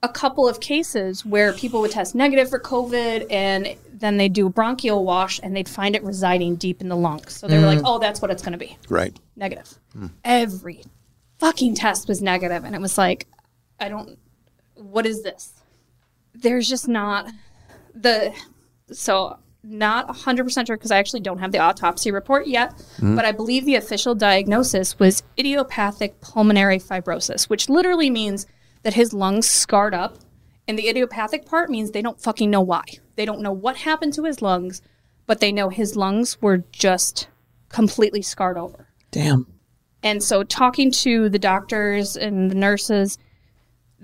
[0.05, 4.49] a couple of cases where people would test negative for COVID and then they'd do
[4.49, 7.35] a bronchial wash and they'd find it residing deep in the lungs.
[7.39, 7.83] So they were like, mm.
[7.85, 9.17] oh, that's what it's going to be Right.
[9.37, 9.79] negative.
[9.93, 10.09] Hmm.
[10.25, 10.83] Every
[11.39, 13.29] fucking test was negative, and it was like,
[13.79, 14.19] I don't.
[14.75, 15.53] What is this?
[16.35, 17.29] There's just not
[17.95, 18.35] the.
[18.93, 23.15] So not 100% sure because I actually don't have the autopsy report yet, mm-hmm.
[23.15, 28.47] but I believe the official diagnosis was idiopathic pulmonary fibrosis, which literally means
[28.83, 30.19] that his lungs scarred up.
[30.69, 32.85] And the idiopathic part means they don't fucking know why.
[33.17, 34.81] They don't know what happened to his lungs,
[35.27, 37.29] but they know his lungs were just
[37.69, 38.89] completely scarred over.
[39.11, 39.47] Damn.
[40.05, 43.19] And so, talking to the doctors and the nurses,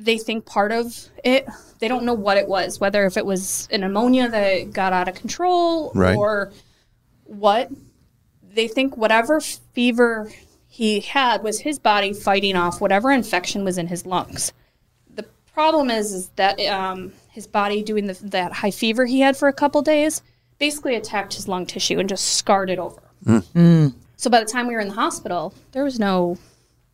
[0.01, 1.47] they think part of it,
[1.81, 5.09] they don't know what it was, whether if it was an pneumonia that got out
[5.09, 6.17] of control Right.
[6.17, 6.53] or
[7.25, 7.71] what.
[8.51, 10.33] They think whatever fever
[10.69, 14.53] he had was his body fighting off whatever infection was in his lungs.
[15.15, 19.37] The problem is, is that um, his body doing the, that high fever he had
[19.37, 20.23] for a couple days
[20.59, 23.03] basically attacked his lung tissue and just scarred it over.
[24.17, 26.39] So by the time we were in the hospital, there was no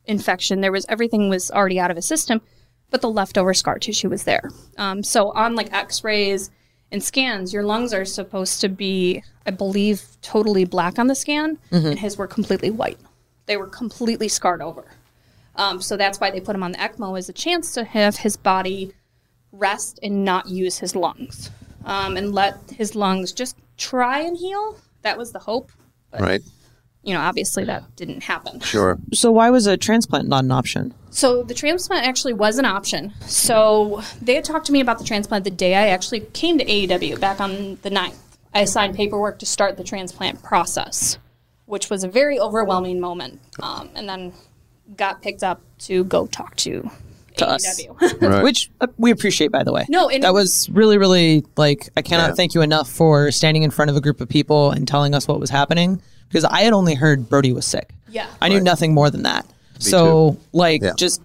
[0.07, 0.61] infection.
[0.61, 2.43] There was everything was already out of his system,
[2.91, 4.51] but the leftover scar tissue was there.
[4.78, 6.51] Um, so on like X-rays
[6.93, 11.59] and scans, your lungs are supposed to be, I believe, totally black on the scan,
[11.70, 12.99] and his were completely white.
[13.47, 14.85] They were completely scarred over.
[15.57, 18.16] Um, so that's why they put him on the ECMO as a chance to have
[18.16, 18.93] his body
[19.53, 21.51] rest and not use his lungs,
[21.85, 24.76] um, and let his lungs just try and heal.
[25.03, 25.70] That was the hope.
[26.18, 26.43] Right.
[27.05, 28.61] You know, obviously that didn't happen.
[28.61, 28.98] Sure.
[29.12, 30.94] So why was a transplant not an option?
[31.11, 33.12] So the transplant actually was an option.
[33.26, 36.64] So they had talked to me about the transplant the day I actually came to
[36.64, 38.16] AEW back on the 9th.
[38.52, 41.18] I signed paperwork to start the transplant process,
[41.66, 43.40] which was a very overwhelming moment.
[43.62, 44.32] Um, and then
[44.96, 46.88] got picked up to go talk to,
[47.38, 47.80] To us.
[47.82, 48.20] AEW.
[48.22, 48.42] Right.
[48.44, 49.86] Which uh, we appreciate, by the way.
[49.88, 52.34] No, and- that was really, really like I cannot Yeah.
[52.34, 55.26] thank you enough for standing in front of a group of people and telling us
[55.26, 56.00] what was happening
[56.35, 57.95] because I had only heard Brodie was sick.
[58.09, 58.26] Yeah.
[58.43, 59.47] I knew nothing more than that.
[59.78, 60.95] so, like, Yeah.
[60.97, 61.22] just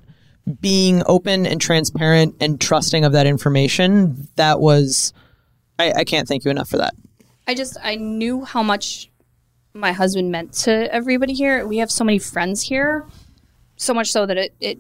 [0.62, 5.14] being open and transparent and trusting of that information, that was,
[5.80, 6.94] I, I can't thank you enough for that.
[7.48, 9.10] I just I knew how much
[9.74, 11.66] my husband meant to everybody here.
[11.66, 13.08] We have so many friends here,
[13.78, 14.78] so much so that it, it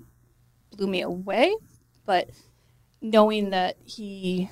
[0.78, 1.56] blew me away.
[2.06, 2.30] But
[3.02, 4.50] knowing that he,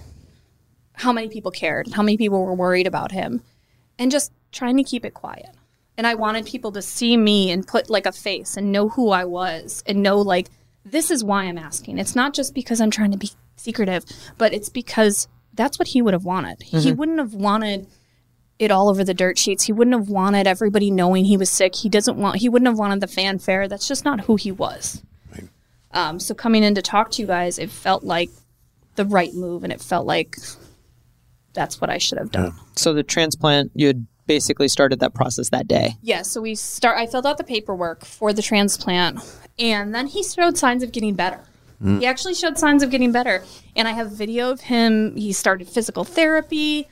[0.94, 3.44] how many people cared, how many people were worried about him,
[4.00, 5.50] and just trying to keep it quiet.
[5.98, 9.10] And I wanted people to see me and put like a face and know who
[9.10, 10.48] I was and know like
[10.86, 11.98] this is why I'm asking.
[11.98, 14.06] It's not just because I'm trying to be secretive,
[14.38, 16.62] but it's because that's what he would have wanted.
[16.62, 17.88] He wouldn't have wanted
[18.60, 19.64] it all over the dirt sheets.
[19.64, 21.76] He wouldn't have wanted everybody knowing he was sick.
[21.76, 22.38] He doesn't want.
[22.38, 23.68] He wouldn't have wanted the fanfare.
[23.68, 25.04] That's just not who he was.
[25.92, 28.30] Um, so coming in to talk to you guys, it felt like
[28.96, 30.36] the right move, and it felt like
[31.54, 32.54] that's what I should have done.
[32.76, 35.96] So the transplant, you had basically started that process that day.
[36.02, 36.98] Yeah, so we start.
[36.98, 39.20] I filled out the paperwork for the transplant,
[39.58, 41.40] and then he showed signs of getting better.
[41.80, 43.44] He actually showed signs of getting better,
[43.76, 45.16] and I have video of him.
[45.16, 46.88] He started physical therapy.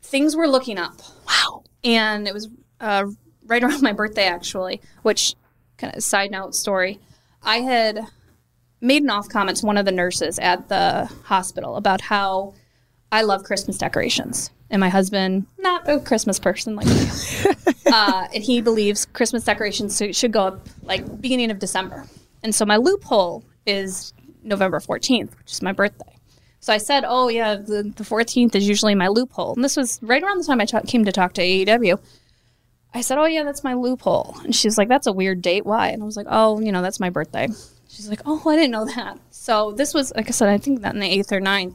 [0.00, 1.02] Things were looking up.
[1.28, 1.64] Wow!
[1.84, 2.48] And it was
[2.80, 3.04] uh,
[3.46, 4.80] right around my birthday, actually.
[5.02, 5.34] Which,
[5.76, 7.00] kind of side note story,
[7.42, 8.00] I had
[8.80, 12.54] made an off comment to one of the nurses at the hospital about how
[13.12, 14.50] I love Christmas decorations.
[14.70, 17.06] And my husband, not a Christmas person like me.
[17.92, 22.06] uh, and he believes Christmas decorations should- go up like beginning of December.
[22.42, 24.12] And so my loophole is
[24.42, 26.16] November 14th, which is my birthday.
[26.60, 29.54] So I said, oh, yeah, the, the 14th is usually my loophole.
[29.54, 31.98] And this was right around the time I ta- came to talk to AEW.
[32.94, 34.36] I said, oh, yeah, that's my loophole.
[34.44, 35.66] And she's like, that's a weird date.
[35.66, 35.88] Why?
[35.88, 37.48] And I was like, oh, you know, that's my birthday.
[37.88, 39.18] She's like, oh, I didn't know that.
[39.30, 41.74] So this was, like I said, I think that in the 8th or 9th.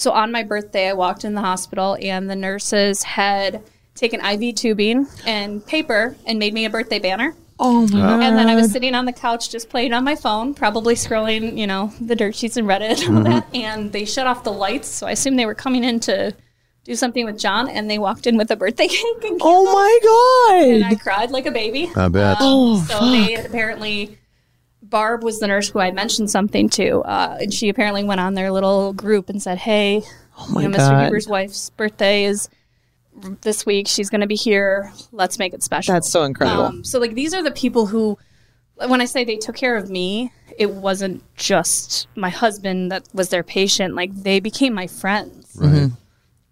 [0.00, 3.62] So on my birthday, I walked in the hospital and the nurses had
[3.94, 7.34] taken IV tubing and paper and made me a birthday banner.
[7.58, 10.54] Oh my And then I was sitting on the couch just playing on my phone,
[10.54, 13.32] probably scrolling, you know, the dirt sheets and Reddit and all mm-hmm.
[13.32, 13.46] that.
[13.54, 14.88] And they shut off the lights.
[14.88, 16.34] So I assumed they were coming in to
[16.84, 17.68] do something with Jon.
[17.68, 19.24] And they walked in with a birthday cake.
[19.24, 20.70] And, Oh my god.
[20.70, 20.92] and god!
[20.92, 21.90] I cried like a baby.
[21.94, 22.40] I bet.
[22.40, 24.16] Um, oh, so they had apparently,
[24.90, 27.00] Barb was the nurse who I mentioned something to.
[27.00, 30.02] Uh, and she apparently went on their little group and said, hey,
[30.38, 31.02] Oh my you know, Mr.
[31.04, 32.48] Huber's wife's birthday is
[33.42, 33.86] this week.
[33.88, 34.92] She's going to be here.
[35.12, 35.94] Let's make it special.
[35.94, 36.64] That's so incredible.
[36.64, 38.18] Um, so like these are the people who,
[38.86, 43.28] when I say they took care of me, it wasn't just my husband that was
[43.28, 43.94] their patient.
[43.94, 45.90] Like they became my friends, Right.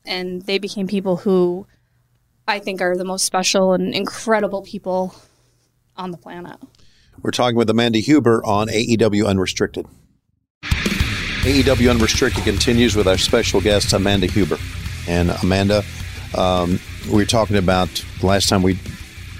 [0.04, 1.66] and they became people who
[2.46, 5.14] I think are the most special and incredible people
[5.96, 6.56] on the planet.
[7.22, 9.86] We're talking with Amanda Huber on AEW Unrestricted.
[10.62, 14.58] AEW Unrestricted continues with our special guest, Amanda Huber.
[15.06, 15.82] And Amanda,
[16.36, 18.78] um, we were talking about last time we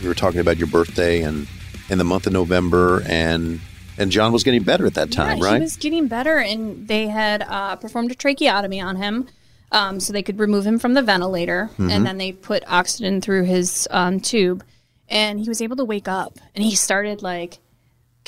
[0.01, 1.47] we were talking about your birthday and
[1.91, 3.61] in the month of November, and
[3.97, 5.55] and Jon was getting better at that time, yeah, right?
[5.55, 9.27] he was getting better, and they had uh, performed a tracheotomy on him,
[9.73, 11.91] um, so they could remove him from the ventilator, Mm-hmm.
[11.91, 14.63] and then they put oxygen through his um, tube,
[15.09, 17.59] and he was able to wake up, and he started like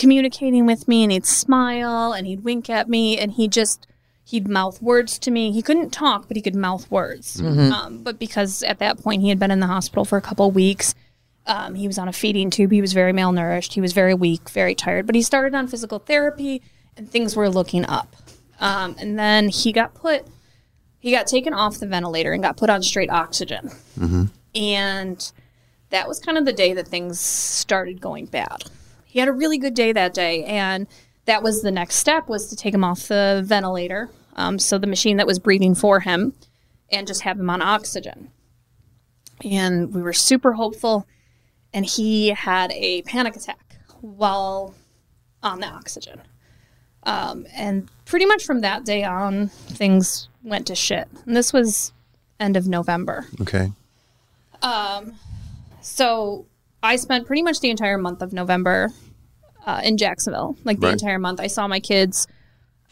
[0.00, 3.86] communicating with me, and he'd smile, and he'd wink at me, and he just
[4.24, 5.52] he'd mouth words to me.
[5.52, 7.40] He couldn't talk, but he could mouth words.
[7.72, 10.48] Um, but because at that point he had been in the hospital for a couple
[10.48, 10.94] of weeks,
[11.46, 12.70] um, he was on a feeding tube.
[12.70, 13.72] He was very malnourished.
[13.72, 15.06] He was very weak, very tired.
[15.06, 16.62] But he started on physical therapy,
[16.96, 18.14] and things were looking up.
[18.60, 20.26] Um, and then he got put,
[21.00, 23.70] he got taken off the ventilator and got put on straight oxygen.
[24.54, 25.32] And
[25.88, 28.64] that was kind of the day that things started going bad.
[29.10, 30.86] He had a really good day that day, and
[31.24, 34.86] that was the next step was to take him off the ventilator, um, so the
[34.86, 36.32] machine that was breathing for him,
[36.90, 38.30] and just have him on oxygen.
[39.44, 41.06] And we were super hopeful,
[41.74, 44.74] and he had a panic attack while
[45.42, 46.20] on the oxygen.
[47.02, 51.08] Um, and pretty much from that day on, things went to shit.
[51.26, 51.92] And this was
[52.38, 53.26] end of November.
[53.40, 53.72] okay.
[54.62, 55.14] Um,
[55.80, 56.44] So
[56.82, 58.90] I spent pretty much the entire month of November
[59.66, 60.56] uh, in Jacksonville.
[60.64, 60.92] Like the Right.
[60.94, 61.40] entire month.
[61.40, 62.26] I saw my kids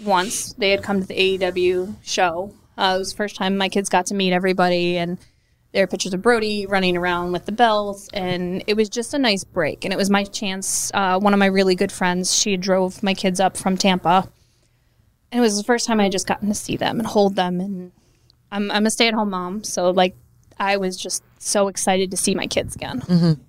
[0.04, 0.52] once.
[0.54, 2.54] They had come to the AEW show.
[2.76, 5.18] Uh, it was the first time my kids got to meet everybody, and
[5.72, 9.18] there are pictures of Brodie running around with the bells, and it was just a
[9.18, 9.84] nice break.
[9.84, 10.90] And it was my chance.
[10.94, 14.30] Uh, one of my really good friends, she drove my kids up from Tampa,
[15.32, 17.34] and it was the first time I had just gotten to see them and hold
[17.36, 17.60] them.
[17.60, 17.92] And
[18.52, 20.14] I'm I'm a stay at home mom, so like
[20.60, 23.40] I was just so excited to see my kids again.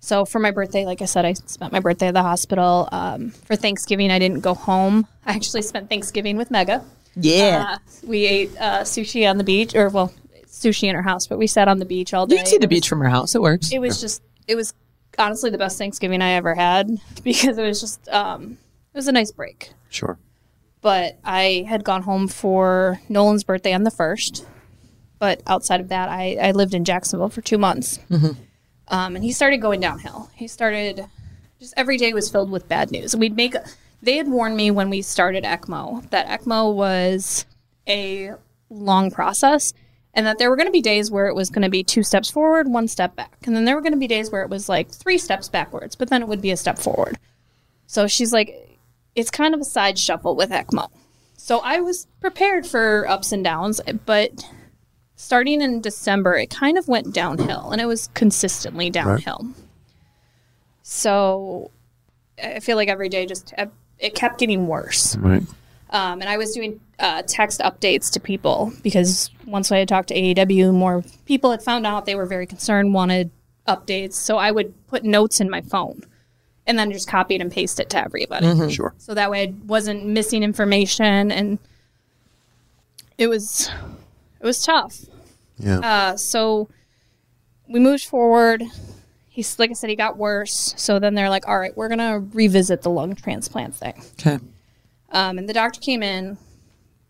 [0.00, 2.88] So for my birthday, like I said, I spent my birthday at the hospital.
[2.92, 5.06] Um, for Thanksgiving, I didn't go home.
[5.26, 6.84] I actually spent Thanksgiving with Megha.
[7.16, 7.74] Yeah.
[7.74, 10.12] Uh, we ate uh, sushi on the beach, or well,
[10.46, 12.36] sushi in her house, but we sat on the beach all day.
[12.36, 13.34] you can see and the was- beach from her house.
[13.34, 13.72] It works.
[13.72, 14.72] It was just, it was
[15.18, 16.88] honestly the best Thanksgiving I ever had
[17.24, 18.52] because it was just, um,
[18.94, 19.72] it was a nice break.
[19.90, 20.16] Sure.
[20.80, 24.46] But I had gone home for Nolan's birthday on the first.
[25.18, 27.98] But outside of that, I, I lived in Jacksonville for two months.
[28.90, 30.30] Um, and he started going downhill.
[30.34, 31.06] He started,
[31.60, 33.14] just every day was filled with bad news.
[33.14, 33.54] We'd make,
[34.02, 37.44] they had warned me when we started ECMO that ECMO was
[37.86, 38.32] a
[38.70, 39.72] long process
[40.14, 42.02] and that there were going to be days where it was going to be two
[42.02, 43.36] steps forward, one step back.
[43.44, 45.94] And then there were going to be days where it was like three steps backwards,
[45.94, 47.18] but then it would be a step forward.
[47.86, 48.78] So she's like,
[49.14, 50.90] it's kind of a side shuffle with ECMO.
[51.36, 54.44] So I was prepared for ups and downs, but
[55.18, 59.48] starting in December, it kind of went downhill and it was consistently downhill.
[60.82, 61.72] So
[62.42, 63.52] I feel like every day just
[63.98, 65.16] it kept getting worse.
[65.16, 65.42] Right.
[65.90, 70.08] Um, and I was doing uh, text updates to people because once I had talked
[70.08, 73.30] to AEW, more people had found out they were very concerned, wanted
[73.66, 74.14] updates.
[74.14, 76.04] So I would put notes in my phone
[76.64, 78.70] and then just copy it and paste it to everybody.
[78.72, 78.94] Sure.
[78.98, 81.58] So that way I wasn't missing information and
[83.16, 83.68] it was
[84.40, 85.00] it was tough.
[85.58, 85.78] Yeah.
[85.80, 86.68] Uh, so
[87.68, 88.62] we moved forward.
[89.28, 90.74] He's like I said, he got worse.
[90.76, 94.02] So then they're like, all right, we're gonna revisit the lung transplant thing.
[94.20, 94.38] Okay.
[95.10, 96.36] Um, and the doctor came in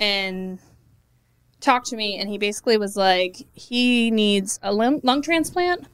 [0.00, 0.58] and
[1.60, 5.86] talked to me, and he basically was like, he needs a lung, lung transplant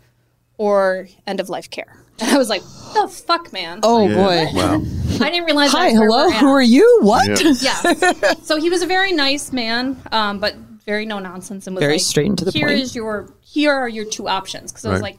[0.59, 2.01] or end of life care.
[2.21, 3.81] And I was like, the fuck, man.
[3.83, 4.15] Oh Yeah.
[4.15, 4.47] boy.
[4.57, 4.83] Wow.
[5.27, 5.73] I didn't realize.
[5.73, 6.31] Hi, that's hello.
[6.31, 7.01] Who are you?
[7.03, 7.27] What?
[7.61, 7.81] Yeah.
[8.23, 8.35] Yeah.
[8.45, 10.55] so he was a very nice man, um, but
[10.85, 13.73] very no nonsense and was Very like, straight into the "Here point." is your here
[13.73, 14.71] are your two options.
[14.73, 15.19] Because I was like,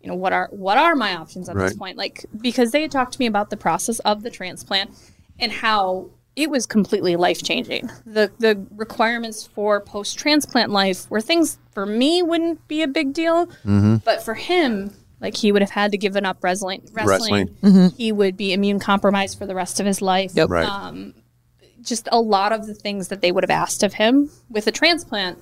[0.00, 1.96] you know, what are what are my options at this point?
[1.96, 4.90] Like because they had talked to me about the process of the transplant
[5.38, 7.90] and how it was completely life changing.
[8.06, 13.12] The the requirements for post transplant life were things for me wouldn't be a big
[13.12, 13.96] deal, Mm-hmm.
[14.04, 14.92] but for him.
[15.20, 16.88] Like he would have had to given up wrestling.
[16.92, 17.50] Wrestling.
[17.62, 17.90] Wrestling.
[17.90, 20.48] He would be immune compromised for the rest of his life Yep.
[20.48, 21.12] Right.
[21.82, 24.72] Just a lot of the things that they would have asked of him with a
[24.72, 25.38] transplant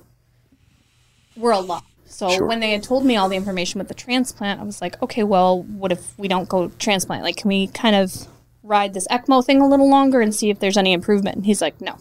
[1.35, 1.83] were a lot.
[2.05, 2.47] So Sure.
[2.47, 5.23] when they had told me all the information with the transplant, I was like, okay,
[5.23, 7.23] well, what if we don't go transplant?
[7.23, 8.27] Like, can we kind of
[8.63, 11.35] ride this ECMO thing a little longer and see if there's any improvement?
[11.37, 11.95] And he's like, no.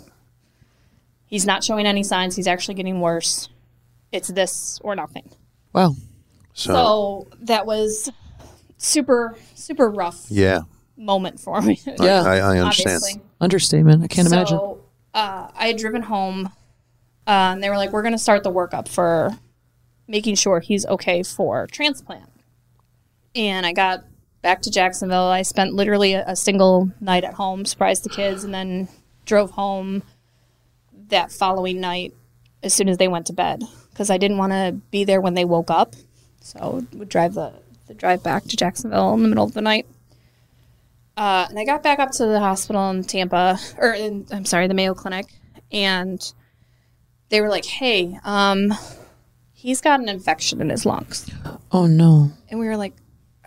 [1.26, 2.36] He's not showing any signs.
[2.36, 3.48] He's actually getting worse.
[4.10, 5.28] It's this or nothing.
[5.74, 5.94] Wow.
[6.54, 8.10] so, So that was
[8.78, 10.62] super, super rough yeah.
[10.98, 11.80] Moment for me.
[12.00, 12.22] Yeah.
[12.22, 12.96] I, I understand.
[12.96, 13.22] obviously.
[13.40, 14.04] Understatement.
[14.04, 14.58] I can't imagine.
[14.58, 14.80] So
[15.14, 16.46] uh, I had driven home,
[17.26, 19.38] uh, and they were like, "We're going to start the workup for
[20.06, 22.30] making sure he's okay for transplant."
[23.34, 24.04] And I got
[24.42, 25.26] back to Jacksonville.
[25.26, 28.88] I spent literally a, a single night at home, surprised the kids, and then
[29.24, 30.02] drove home
[31.08, 32.14] that following night
[32.62, 35.34] as soon as they went to bed because I didn't want to be there when
[35.34, 35.94] they woke up.
[36.40, 37.52] So would drive the,
[37.86, 39.86] the drive back to Jacksonville in the middle of the night.
[41.18, 44.68] Uh, and I got back up to the hospital in Tampa, or in, I'm sorry,
[44.68, 45.26] the Mayo Clinic,
[45.72, 46.32] and
[47.28, 48.72] they were like, "Hey, um,
[49.52, 51.28] he's got an infection in his lungs,"
[51.72, 52.30] oh no.
[52.48, 52.94] and we were like,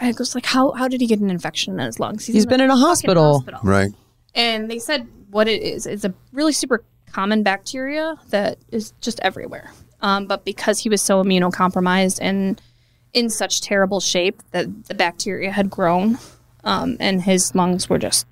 [0.02, 2.26] "I was like, how how did he get an infection in his lungs?
[2.26, 3.46] He's been in a fucking hospital.
[3.64, 3.92] Right.
[4.36, 5.86] And they said what it is.
[5.86, 9.72] It's a really super common bacteria that is just everywhere.
[10.02, 12.62] Um, but because he was so immunocompromised and
[13.14, 16.18] in such terrible shape that the bacteria had grown,
[16.64, 18.26] um, and his lungs were just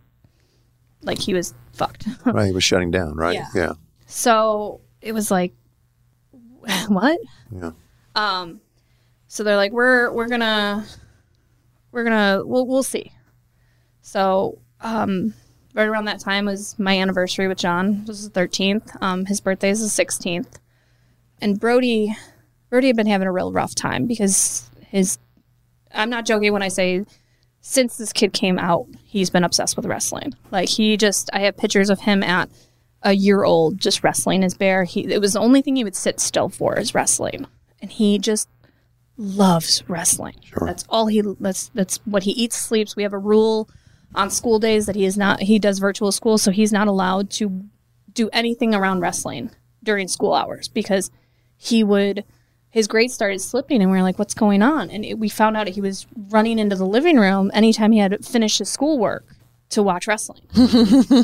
[1.02, 2.06] like he was fucked.
[2.26, 2.48] Right.
[2.48, 3.16] He was shutting down.
[3.16, 3.36] Right.
[3.36, 3.48] Yeah.
[3.56, 3.72] Yeah.
[4.06, 5.54] so it was like,
[6.88, 7.20] what?
[7.52, 7.72] Yeah.
[8.16, 8.62] Um,
[9.28, 10.86] So they're like, we're we're gonna
[11.92, 13.12] we're gonna we'll we'll see.
[14.02, 15.34] So um,
[15.74, 18.02] right around that time was my anniversary with Jon.
[18.04, 18.92] It was the thirteenth.
[19.02, 20.60] Um, his birthday is the sixteenth,
[21.42, 22.16] and Brodie
[22.70, 25.18] Brodie had been having a real rough time because his.
[25.92, 27.06] I'm not joking when I say
[27.62, 30.34] since this kid came out, he's been obsessed with wrestling.
[30.52, 32.50] Like he just, I have pictures of him at
[33.04, 34.84] a year old just wrestling his bear.
[34.84, 37.48] He it was the only thing he would sit still for is wrestling,
[37.82, 38.50] and he just
[39.18, 40.36] loves wrestling.
[40.62, 41.22] That's all he.
[41.40, 42.96] That's that's what he eats, sleeps.
[42.96, 43.70] We have a rule
[44.16, 45.42] on school days that he is not.
[45.44, 47.66] He does virtual school, so he's not allowed to
[48.14, 49.52] do anything around wrestling
[49.84, 51.12] during school hours because
[51.56, 52.26] he would
[52.70, 55.58] his grades started slipping, and we were like, "What's going on?" And it, we found
[55.58, 59.26] out he was running into the living room anytime he had finished his schoolwork
[59.70, 60.42] to watch wrestling,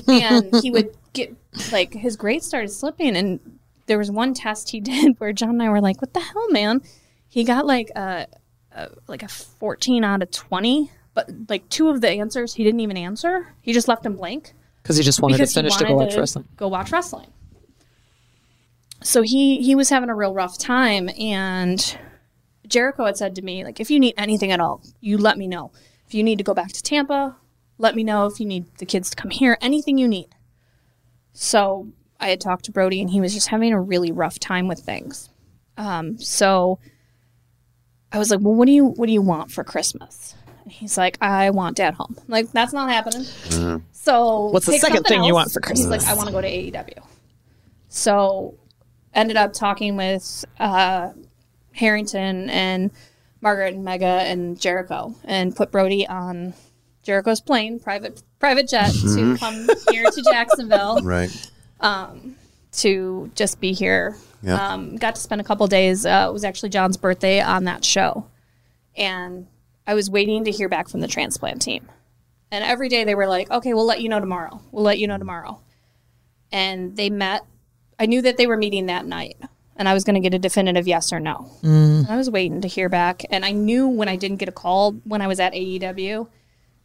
[0.07, 1.35] and he would get
[1.71, 3.15] like his grades started slipping.
[3.15, 6.19] And there was one test he did where Jon and I were like, "What the
[6.19, 6.81] hell, man?"
[7.27, 8.27] He got like a,
[8.71, 12.79] a like a fourteen out of twenty, but like two of the answers he didn't
[12.79, 13.53] even answer.
[13.61, 15.95] He just left them blank Because he just wanted because to finish he to go
[15.95, 16.47] watch wrestling.
[16.57, 17.27] Go watch wrestling.
[19.05, 21.97] So he he was having a real rough time, and
[22.67, 25.47] Jericho had said to me, like, if you need anything at all, you let me
[25.47, 25.71] know.
[26.07, 27.35] If you need to go back to Tampa,
[27.77, 28.25] let me know.
[28.25, 30.29] If you need the kids to come here, anything you need.
[31.33, 31.89] So
[32.19, 34.79] I had talked to Brodie, and he was just having a really rough time with
[34.79, 35.29] things.
[35.77, 36.79] Um, so
[38.11, 40.33] I was like, well, what do you what do you want for Christmas?
[40.63, 42.15] And he's like, I want Dad home.
[42.17, 43.83] I'm like that's not happening.
[43.91, 46.33] So What's the second something thing you want for Christmas He's like, I want to
[46.33, 47.05] go to AEW.
[47.89, 48.55] So
[49.15, 51.11] ended up talking with uh,
[51.73, 52.91] Harrington and
[53.41, 56.53] Margaret and Megha and Jericho and put Brodie on
[57.03, 61.51] Jericho's plane, private private jet to come here to Jacksonville Right.
[62.73, 64.15] to just be here.
[64.43, 64.73] Yeah.
[64.73, 66.05] Um, got to spend a couple days.
[66.05, 68.27] Uh, it was actually Jon's birthday on that show,
[68.95, 69.47] and
[69.87, 71.87] I was waiting to hear back from the transplant team.
[72.51, 74.61] And every day they were like, "Okay, we'll let you know tomorrow.
[74.71, 75.61] We'll let you know tomorrow."
[76.51, 77.45] And they met.
[77.99, 79.37] I knew that they were meeting that night,
[79.77, 81.49] and I was going to get a definitive yes or no.
[81.63, 84.53] And I was waiting to hear back, and I knew when I didn't get a
[84.53, 86.27] call when I was at AEW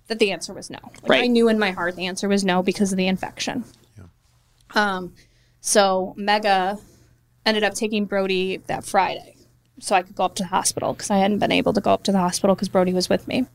[0.08, 0.78] that the answer was no.
[0.82, 1.24] Like, Right.
[1.24, 3.64] I knew in my heart the answer was no because of the infection.
[3.96, 4.04] Yeah.
[4.74, 5.14] Um,
[5.60, 6.80] so Megha
[7.46, 9.36] ended up taking Brodie that Friday
[9.78, 11.92] so I could go up to the hospital because I hadn't been able to go
[11.92, 13.46] up to the hospital because Brodie was with me.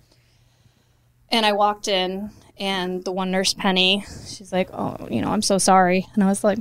[1.29, 5.41] And I walked in, and the one nurse, Penny, she's like, Oh, you know, I'm
[5.41, 6.07] so sorry.
[6.13, 6.59] And I was like,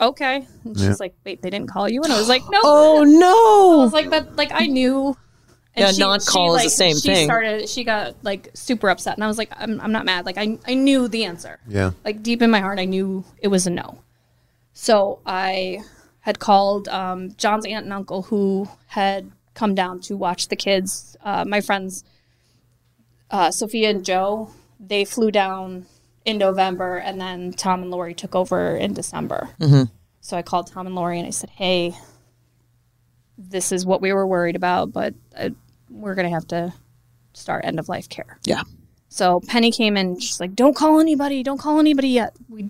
[0.00, 0.46] Okay.
[0.64, 2.02] And she's like, Wait, they didn't call you?
[2.02, 2.60] And I was like, No.
[2.64, 3.84] Oh I no!
[3.84, 5.16] was like, But like, I knew.
[5.74, 7.26] And Yeah, non-call is the same she thing.
[7.26, 10.26] Started, she got like super upset, and I was like, I'm, I'm not mad.
[10.26, 11.92] Like, I, I knew the answer Yeah.
[12.04, 13.98] like deep in my heart, I knew it was a no.
[14.72, 15.80] So I
[16.20, 21.16] had called um, Jon's aunt and uncle who had come down to watch the kids.
[21.22, 22.02] Uh, my friends,
[23.30, 25.86] uh, Sophia and Joe, they flew down
[26.28, 29.48] in November, and then Tom and Lori took over in December.
[30.20, 31.94] So I called Tom and Lori and I said, "Hey,
[33.36, 35.50] this is what we were worried about, but uh,
[35.90, 36.72] we're gonna have to
[37.32, 38.62] start end of life care." yeah.
[39.10, 41.42] So Penny came in, she's like, "Don't call anybody.
[41.42, 42.36] Don't call anybody yet.
[42.50, 42.68] We,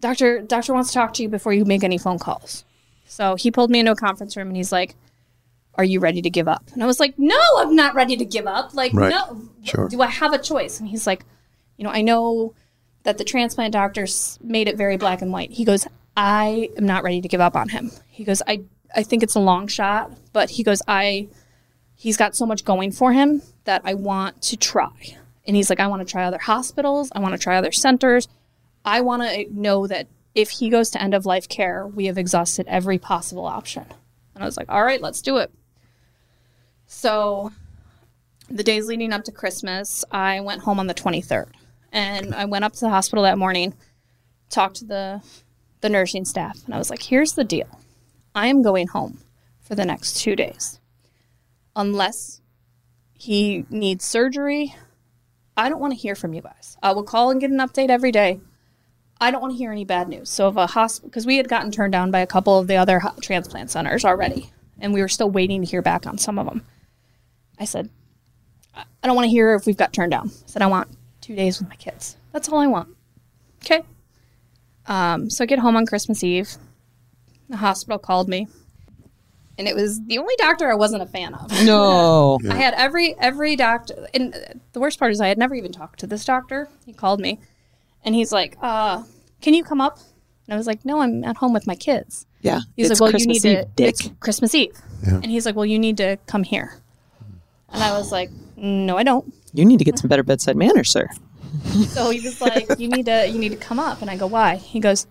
[0.00, 2.64] doctor, doctor wants to talk to you before you make any phone calls."
[3.06, 4.96] So he pulled me into a conference room and he's like,
[5.74, 8.24] "Are you ready to give up?" And I was like, "No, I'm not ready to
[8.24, 8.72] give up.
[8.72, 9.10] Like, Right.
[9.10, 9.42] no.
[9.62, 9.88] Sure.
[9.88, 11.24] Do I have a choice?" And he's like,
[11.76, 12.54] "You know, I know
[13.04, 15.86] that the transplant doctors made it very black and white." He goes,
[16.16, 18.62] "I am not ready to give up on him." He goes, "I
[18.94, 21.28] I think it's a long shot, but he goes, I."
[21.98, 25.18] he's got so much going for him that I want to try.
[25.46, 27.10] And he's like, I want to try other hospitals.
[27.14, 28.28] I want to try other centers.
[28.84, 32.06] I want to eh, know that if he goes to end of life care, we
[32.06, 33.84] have exhausted every possible option.
[34.34, 35.50] And I was like, all right, let's do it.
[36.86, 37.50] So
[38.48, 41.48] the days leading up to Christmas, I went home on the 23rd.
[41.92, 43.74] And I went up to the hospital that morning,
[44.50, 45.22] talked to the,
[45.80, 47.68] the nursing staff, and I was like, here's the deal
[48.34, 49.18] I am going home
[49.60, 50.80] for the next two days
[51.76, 52.40] unless
[53.14, 54.74] he needs surgery.
[55.56, 56.76] I don't want to hear from you guys.
[56.82, 58.40] I will call and get an update every day.
[59.20, 60.28] I don't want to hear any bad news.
[60.28, 62.76] So if a hospital, because we had gotten turned down by a couple of the
[62.76, 66.38] other ho- transplant centers already, and we were still waiting to hear back on some
[66.38, 66.64] of them.
[67.58, 67.90] I said,
[68.76, 70.28] I don't want to hear if we've got turned down.
[70.28, 70.88] I said, I want
[71.28, 72.16] two days with my kids.
[72.32, 72.88] That's all I want.
[73.62, 73.82] Okay.
[74.86, 76.56] Um, so I get home on Christmas Eve.
[77.50, 78.48] The hospital called me,
[79.58, 81.50] and it was the only doctor I wasn't a fan of.
[81.64, 82.38] No.
[82.50, 84.34] I had every every doctor, and
[84.72, 86.68] the worst part is I had never even talked to this doctor.
[86.86, 87.40] He called me,
[88.04, 89.02] and he's like, uh,
[89.42, 89.98] "Can you come up?"
[90.46, 92.60] And I was like, "No, I'm at home with my kids." Yeah.
[92.76, 93.88] He's it's like, "Well, Christmas you need Eve, to." Dick.
[93.88, 96.80] It's Christmas Eve, and he's like, "Well, you need to come here."
[97.70, 100.90] And I was like, "No, I don't." You need to get some better bedside manners,
[100.90, 101.08] sir.
[101.88, 104.26] So he was like, "You need to, you need to come up." And I go,
[104.26, 105.06] "Why?" He goes,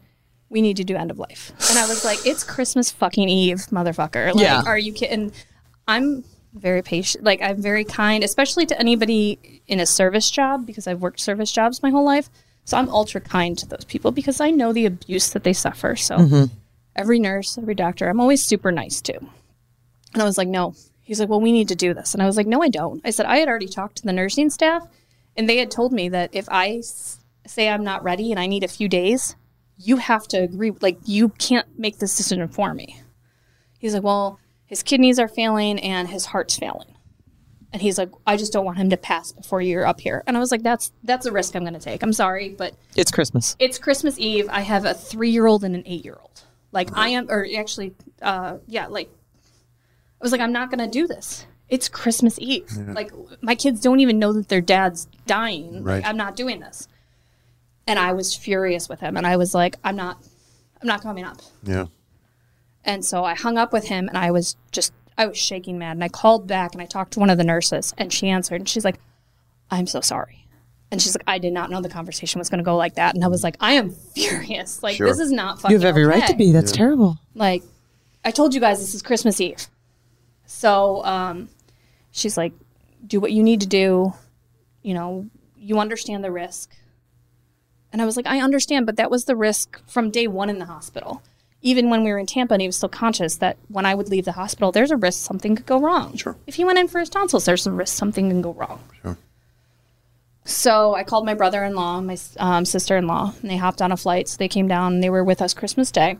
[0.49, 3.65] "We need to do end of life." And I was like, "It's Christmas fucking Eve,
[3.71, 4.35] motherfucker!
[4.35, 4.61] Like, Yeah.
[4.65, 5.31] are you kidding?"
[5.87, 6.23] I'm
[6.53, 7.23] very patient.
[7.23, 11.51] Like, I'm very kind, especially to anybody in a service job because I've worked service
[11.51, 12.29] jobs my whole life.
[12.65, 15.95] So I'm ultra kind to those people because I know the abuse that they suffer.
[15.95, 16.53] So mm-hmm.
[16.95, 19.17] every nurse, every doctor, I'm always super nice to.
[20.13, 20.75] And I was like, no.
[21.07, 22.13] He's like, well, we need to do this.
[22.13, 22.99] And I was like, no, I don't.
[23.05, 24.85] I said, I had already talked to the nursing staff,
[25.37, 28.45] and they had told me that if I s- say I'm not ready and I
[28.47, 29.37] need a few days,
[29.77, 30.71] you have to agree.
[30.81, 32.99] Like, you can't make this decision for me.
[33.79, 36.93] He's like, well, his kidneys are failing and his heart's failing.
[37.71, 40.23] And he's like, I just don't want him to pass before you're up here.
[40.27, 42.01] And I was like, that's that's a risk I'm going to take.
[42.03, 43.55] I'm sorry, but It's Christmas.
[43.59, 44.47] it's Christmas Eve.
[44.49, 46.43] I have a three year old and an eight year old.
[46.71, 49.09] Like I am, or actually, uh, yeah, like
[50.19, 51.45] I was like, I'm not gonna do this.
[51.69, 52.71] It's Christmas Eve.
[52.87, 53.11] Like
[53.41, 55.83] my kids don't even know that their dad's dying.
[55.83, 55.95] Right.
[55.97, 56.87] Like, I'm not doing this.
[57.85, 60.17] And I was furious with him, and I was like, I'm not,
[60.81, 61.37] I'm not coming up.
[61.63, 61.85] Yeah.
[62.83, 65.91] And so I hung up with him, and I was just, I was shaking mad.
[65.91, 68.59] And I called back, and I talked to one of the nurses, and she answered,
[68.59, 68.99] and she's like,
[69.71, 70.47] I'm so sorry.
[70.91, 73.15] And she's like, I did not know the conversation was going to go like that.
[73.15, 74.83] And I was like, I am furious.
[74.83, 75.07] Like, Sure.
[75.07, 76.51] this is not fucking You have every right to be.
[76.51, 77.17] That's terrible.
[77.35, 77.63] Like,
[78.25, 79.67] I told you guys this is Christmas Eve.
[80.47, 81.49] So um,
[82.11, 82.53] she's like,
[83.05, 84.13] do what you need to do.
[84.81, 86.75] You know, you understand the risk.
[87.93, 90.57] And I was like, I understand, but that was the risk from day one in
[90.57, 91.21] the hospital.
[91.61, 94.09] Even when we were in Tampa and he was still conscious that when I would
[94.09, 96.15] leave the hospital, there's a risk something could go wrong.
[96.15, 96.35] Sure.
[96.47, 98.81] If he went in for his tonsils, there's a risk something can go wrong.
[99.01, 99.17] Sure.
[100.45, 104.29] So I called my brother-in-law, my um, sister-in-law, and they hopped on a flight.
[104.29, 106.17] So they came down and they were with us Christmas Day.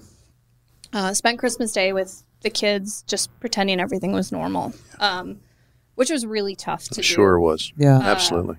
[0.92, 5.42] Uh, spent Christmas Day with the kids, just pretending everything was normal, um,
[5.96, 7.02] which was really tough to do.
[7.02, 7.74] Sure was.
[7.76, 8.00] Yeah.
[8.00, 8.56] Absolutely.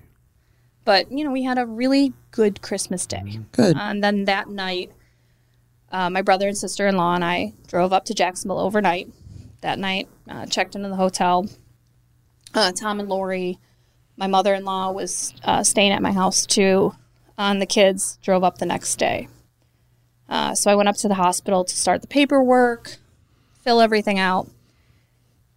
[0.85, 3.39] But you know, we had a really good Christmas day.
[3.51, 3.75] Good.
[3.75, 4.91] And then that night,
[5.91, 9.09] uh, my brother and sister in law and I drove up to Jacksonville overnight.
[9.61, 11.49] That night, uh, checked into the hotel.
[12.53, 13.57] Uh, Tom and Lori,
[14.17, 16.93] my mother in law, was uh, staying at my house too.
[17.37, 19.27] And the kids drove up the next day.
[20.29, 22.97] Uh, so I went up to the hospital to start the paperwork,
[23.61, 24.47] fill everything out.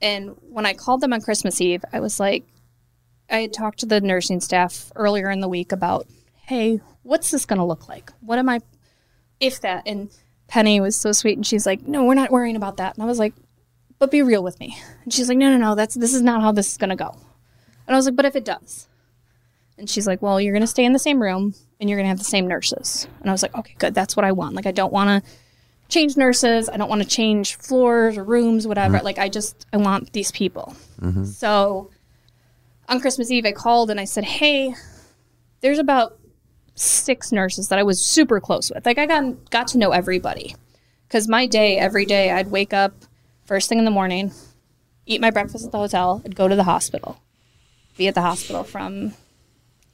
[0.00, 2.44] And when I called them on Christmas Eve, I was like,
[3.30, 6.06] I had talked to the nursing staff earlier in the week about,
[6.46, 8.10] hey, what's this going to look like?
[8.20, 8.60] What am I,
[9.40, 9.84] if that?
[9.86, 10.10] And
[10.48, 12.94] Penny was so sweet, and she's like, no, we're not worrying about that.
[12.94, 13.32] And I was like,
[13.98, 14.76] but be real with me.
[15.04, 16.96] And she's like, no, no, no, that's this is not how this is going to
[16.96, 17.16] go.
[17.86, 18.88] And I was like, but if it does,
[19.78, 22.04] and she's like, well, you're going to stay in the same room, and you're going
[22.04, 23.06] to have the same nurses.
[23.20, 24.54] And I was like, okay, good, that's what I want.
[24.54, 25.30] Like, I don't want to
[25.92, 26.68] change nurses.
[26.68, 28.98] I don't want to change floors or rooms, whatever.
[28.98, 29.02] Mm.
[29.02, 30.74] Like, I just I want these people.
[31.00, 31.24] Mm-hmm.
[31.24, 31.90] So
[32.88, 34.74] on Christmas Eve, I called and I said, "Hey,
[35.60, 36.18] there's about
[36.74, 38.86] six nurses that I was super close with.
[38.86, 40.54] Like I got got to know everybody
[41.06, 42.94] because my day every day I'd wake up
[43.44, 44.32] first thing in the morning,
[45.06, 47.20] eat my breakfast at the hotel, I'd go to the hospital,
[47.96, 49.12] be at the hospital from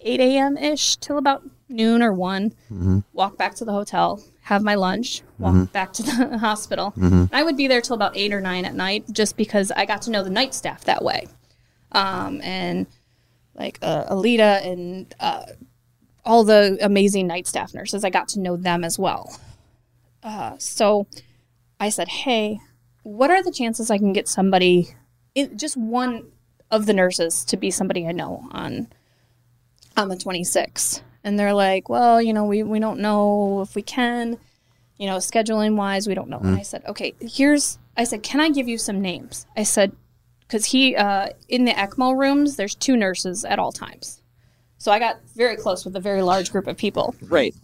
[0.00, 0.56] 8 a.m.
[0.56, 2.50] ish till about noon or one.
[2.70, 3.00] Mm-hmm.
[3.12, 6.94] Walk back to the hotel, have my lunch, walk back to the hospital.
[6.96, 9.84] And I would be there till about eight or nine at night, just because I
[9.84, 11.26] got to know the night staff that way
[11.92, 12.86] um, and
[13.54, 15.44] like uh, Alita and uh,
[16.24, 18.04] all the amazing night staff nurses.
[18.04, 19.38] I got to know them as well.
[20.22, 21.06] Uh, so
[21.78, 22.58] I said, "Hey,
[23.02, 24.94] what are the chances I can get somebody,
[25.34, 26.30] in, just one
[26.70, 28.88] of the nurses, to be somebody I know on
[29.94, 33.82] on the 26th?" And they're like, "Well, you know, we we don't know if we
[33.82, 34.38] can."
[34.98, 36.38] You know, scheduling wise, we don't know.
[36.40, 39.46] And I said, okay, here's, I said, can I give you some names?
[39.56, 39.92] I said,
[40.40, 44.20] because he uh, in the ECMO rooms, there's two nurses at all times.
[44.78, 47.54] So I got very close with a very large group of people, Right.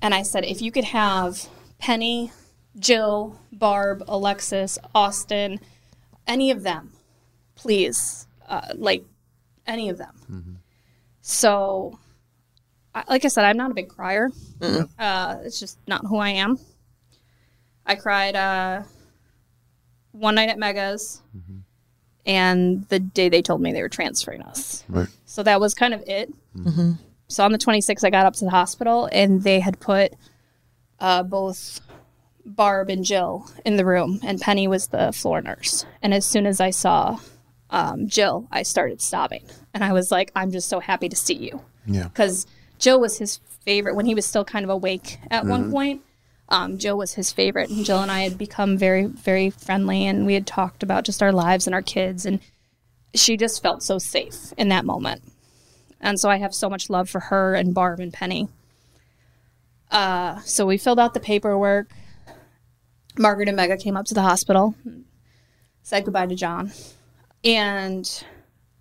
[0.00, 1.46] and I said, if you could have
[1.78, 2.32] Penny,
[2.78, 5.60] Jill, Barb, Alexis, Austin,
[6.26, 6.92] any of them,
[7.54, 9.04] please, uh, like
[9.66, 10.60] any of them.
[11.20, 12.07] So, I,
[13.08, 14.30] like I said, I'm not a big crier.
[14.98, 16.58] Uh, it's just not who I am.
[17.86, 18.82] I cried uh,
[20.12, 21.22] one night at Megha's
[22.28, 24.84] and the day they told me they were transferring us.
[24.88, 25.08] Right.
[25.24, 26.32] So that was kind of it.
[27.28, 30.12] So on the 26th, I got up to the hospital and they had put
[31.00, 31.80] uh, both
[32.44, 35.84] Barb and Jill in the room, and Penny was the floor nurse.
[36.02, 37.18] And as soon as I saw
[37.70, 39.44] um, Jill, I started sobbing.
[39.74, 41.60] And I was like, I'm just so happy to see you.
[41.86, 42.04] Yeah.
[42.04, 42.46] Because
[42.78, 46.02] Jill was his favorite when he was still kind of awake at one point.
[46.48, 50.24] Um, Jill was his favorite, and Jill and I had become very, very friendly, and
[50.24, 52.40] we had talked about just our lives and our kids, and
[53.14, 55.22] she just felt so safe in that moment.
[56.00, 58.48] And so I have so much love for her and Barb and Penny.
[59.90, 61.90] Uh, so we filled out the paperwork.
[63.18, 64.74] Margaret and Megha came up to the hospital,
[65.82, 66.72] said goodbye to Jon.
[67.44, 68.24] And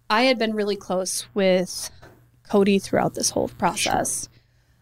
[0.09, 1.89] I had been really close with
[2.49, 4.29] Cody throughout this whole process.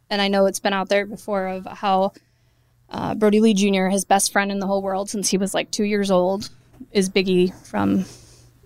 [0.09, 2.13] And I know it's been out there before of how
[2.89, 5.71] uh, Brodie Lee Jr., his best friend in the whole world since he was like
[5.71, 6.49] two years old,
[6.91, 8.05] is Biggie from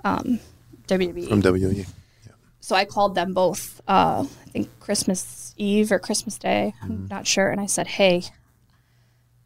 [0.04, 0.39] um,
[0.88, 1.66] WWE From E.
[1.66, 1.86] WE.
[2.60, 3.80] so I called them both.
[3.88, 6.74] Uh, I think Christmas Eve or Christmas Day.
[6.82, 7.50] I'm not sure.
[7.50, 8.24] And I said, "Hey,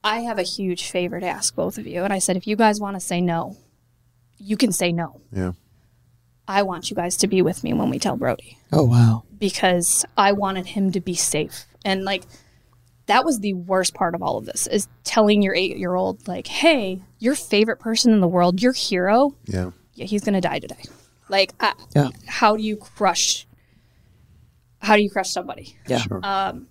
[0.04, 2.56] I have a huge favor to ask both of you." And I said, "If you
[2.56, 3.58] guys want to say no,
[4.38, 5.22] you can say no.
[5.32, 5.52] Yeah.
[6.54, 9.24] I want you guys to be with me when we tell Brodie Oh wow.
[9.40, 11.66] because I wanted him to be safe.
[11.84, 12.24] And like
[13.08, 17.02] that was the worst part of all of this is telling your 8-year-old like, "Hey,
[17.20, 19.72] your favorite person in the world, your hero, Yeah.
[19.96, 20.84] yeah, he's going to die today."
[21.30, 22.10] Like I, Yeah.
[22.28, 23.46] how do you crush
[24.80, 25.78] how do you crush somebody?
[25.88, 26.00] Yeah.
[26.00, 26.20] Sure.
[26.24, 26.68] Um,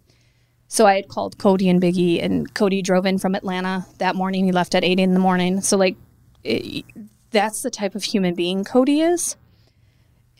[0.69, 4.45] so I had called Cody and Biggie, and Cody drove in from Atlanta that morning.
[4.45, 5.61] He left at eight in the morning.
[5.63, 5.97] So like,
[6.45, 6.85] it,
[7.31, 9.37] that's the type of human being Cody is,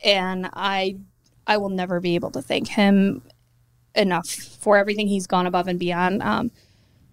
[0.03, 0.97] and I,
[1.47, 3.23] I will never be able to thank him
[3.95, 6.23] enough for everything he's gone above and beyond.
[6.23, 6.51] Um,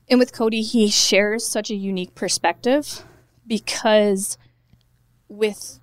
[0.09, 3.03] and with Cody, he shares such a unique perspective
[3.45, 4.37] because
[5.27, 5.79] with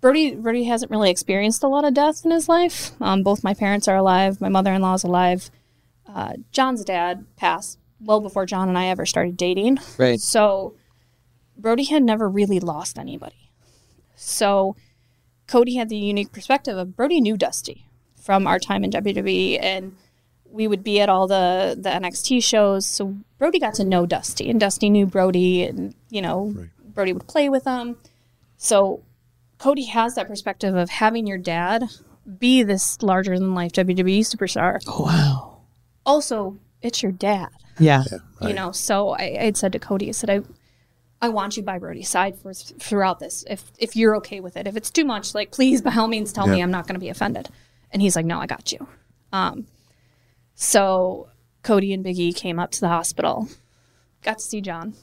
[0.00, 2.92] Brodie, Brodie hasn't really experienced a lot of death in his life.
[3.00, 4.40] Um, both my parents are alive.
[4.40, 5.50] My mother-in-law is alive.
[6.06, 9.78] Uh, Jon's dad passed well before Jon and I ever started dating.
[9.98, 10.20] Right.
[10.20, 10.74] So
[11.56, 13.50] Brodie had never really lost anybody.
[14.16, 14.76] So
[15.52, 17.86] Cody had the unique perspective of Brodie knew Dusty
[18.18, 19.94] from our time in WWE and
[20.50, 22.86] we would be at all the the NXT shows.
[22.86, 26.54] So Brodie got to know Dusty and Dusty knew Brodie and you know
[26.94, 27.96] Brody would play with him.
[28.56, 29.02] So
[29.58, 31.84] Cody has that perspective of having your dad
[32.38, 34.80] be this larger than life WWE superstar.
[34.86, 35.58] Oh wow.
[36.06, 38.04] Also, it's your dad Yeah.
[38.40, 40.40] you know so I, I had said to cody i said i
[41.22, 44.66] i want you by brodie's side for throughout this if if you're okay with it.
[44.66, 47.00] If it's too much like please by all means tell me i'm not going to
[47.00, 47.48] be offended.
[47.90, 48.86] And he's like no i got you.
[49.32, 49.66] Um
[50.54, 51.28] so
[51.62, 53.48] cody and biggie came up to the hospital
[54.22, 54.94] got to see jon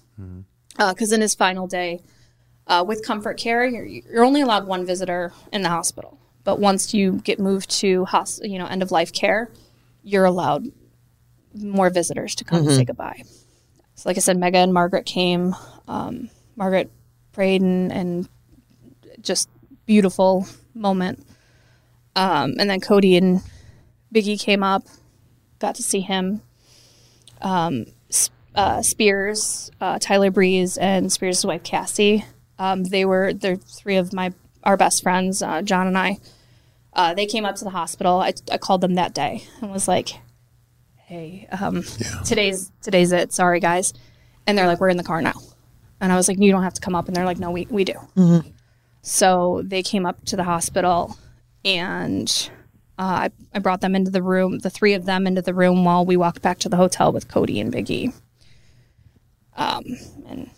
[0.78, 2.02] because in his final day
[2.68, 6.20] uh, with comfort care you're, you're only allowed one visitor in the hospital.
[6.44, 9.50] But once you get moved to hos- you know end of life care
[10.04, 10.66] you're allowed
[11.56, 13.24] more visitors to come and say goodbye.
[13.96, 15.56] So, like I said, Megha and Margaret came.
[15.90, 16.90] Um, Margaret
[17.34, 18.30] prayed and, and
[19.22, 19.50] just
[19.86, 21.26] beautiful moment.
[22.16, 23.42] Um, and then Cody and
[24.14, 24.84] Biggie came up,
[25.60, 26.42] got to see him.
[27.42, 27.88] Um,
[28.56, 32.26] uh, Spears, uh, Tyler Breeze, and Spears' wife Cassie.
[32.58, 34.34] Um, they were they're three of my
[34.64, 36.18] our best friends, uh, Jon and I.
[36.92, 38.20] Uh, they came up to the hospital.
[38.20, 40.10] I, I called them that day and was like,
[40.98, 41.84] "Hey, um,
[42.26, 43.32] today's today's it.
[43.32, 43.94] Sorry, guys."
[44.46, 45.40] And they're like, "We're in the car now,"
[46.02, 47.68] and I was like, "You don't have to come up." And they're like, "No, we
[47.70, 47.94] we do."
[49.02, 51.18] So they came up to the hospital,
[51.66, 52.50] and
[52.98, 55.84] uh, I I brought them into the room, the three of them into the room
[55.86, 58.14] while we walked back to the hotel with Cody and Biggie.
[59.56, 59.84] Um,
[60.28, 60.50] and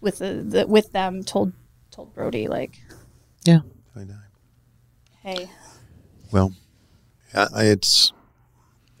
[0.00, 1.52] with the, the with them told
[1.90, 2.78] told Brodie like,
[3.44, 3.60] Yeah.
[3.96, 4.18] I know.
[5.22, 5.50] "Hey,
[6.30, 6.52] Well,
[7.34, 8.12] uh, it's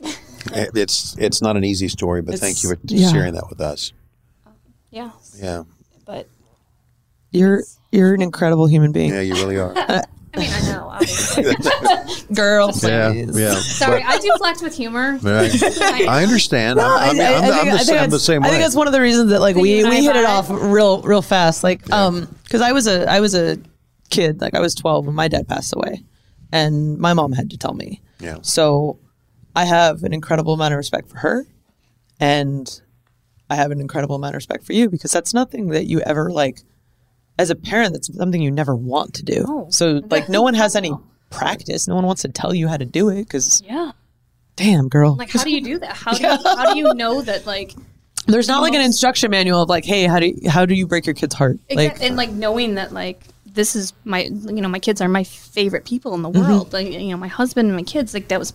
[0.52, 3.10] it's it's not an easy story, but thank you for yeah.
[3.12, 3.92] sharing that with us.
[5.40, 5.62] Yeah," Yeah,
[6.06, 6.28] but
[7.30, 7.62] You're
[7.92, 9.10] you're an incredible human being.
[9.10, 9.72] yeah, you really are.
[10.34, 10.88] I mean, I know.
[10.90, 11.44] Obviously.
[12.34, 13.38] Girl, yeah, please.
[13.38, 13.54] yeah.
[13.54, 15.18] Sorry, I do flex with humor.
[15.22, 15.50] Right.
[16.06, 16.78] I understand.
[16.78, 18.50] I'm, I mean, I'm, the- I'm the, same, I'm the same I way.
[18.52, 21.22] think that's one of the reasons that like we, we hit it off real real
[21.22, 21.64] fast.
[21.64, 23.56] Like um because I was a I was a
[24.10, 26.04] kid like I was 12 when my dad passed away,
[26.52, 28.02] and my mom had to tell me.
[28.20, 28.36] Yeah.
[28.42, 28.98] So
[29.56, 31.46] I have an incredible amount of respect for her,
[32.20, 32.80] and
[33.50, 36.30] I have an incredible amount of respect for you because that's nothing that you ever
[36.30, 36.62] like.
[37.38, 39.66] As a parent, that's something you never want to do.
[39.70, 40.92] So like, no one has any
[41.30, 41.86] practice.
[41.86, 43.92] No one wants to tell you how to do it because, Yeah.
[44.56, 45.96] damn, girl, Like, how do you do that?
[45.96, 47.74] How do you, how do you know that like
[48.26, 50.86] There's not like an instruction manual of like, hey, how do you, how do you
[50.86, 51.58] break your kid's heart?
[51.70, 55.24] Like, and like knowing that like this is my you know my kids are my
[55.24, 56.48] favorite people in the Mm-hmm.
[56.50, 56.72] world.
[56.72, 58.52] Like you know my husband and my kids like that was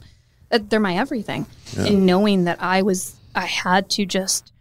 [0.52, 1.46] they're my everything.
[1.78, 4.52] And knowing that I was I had to just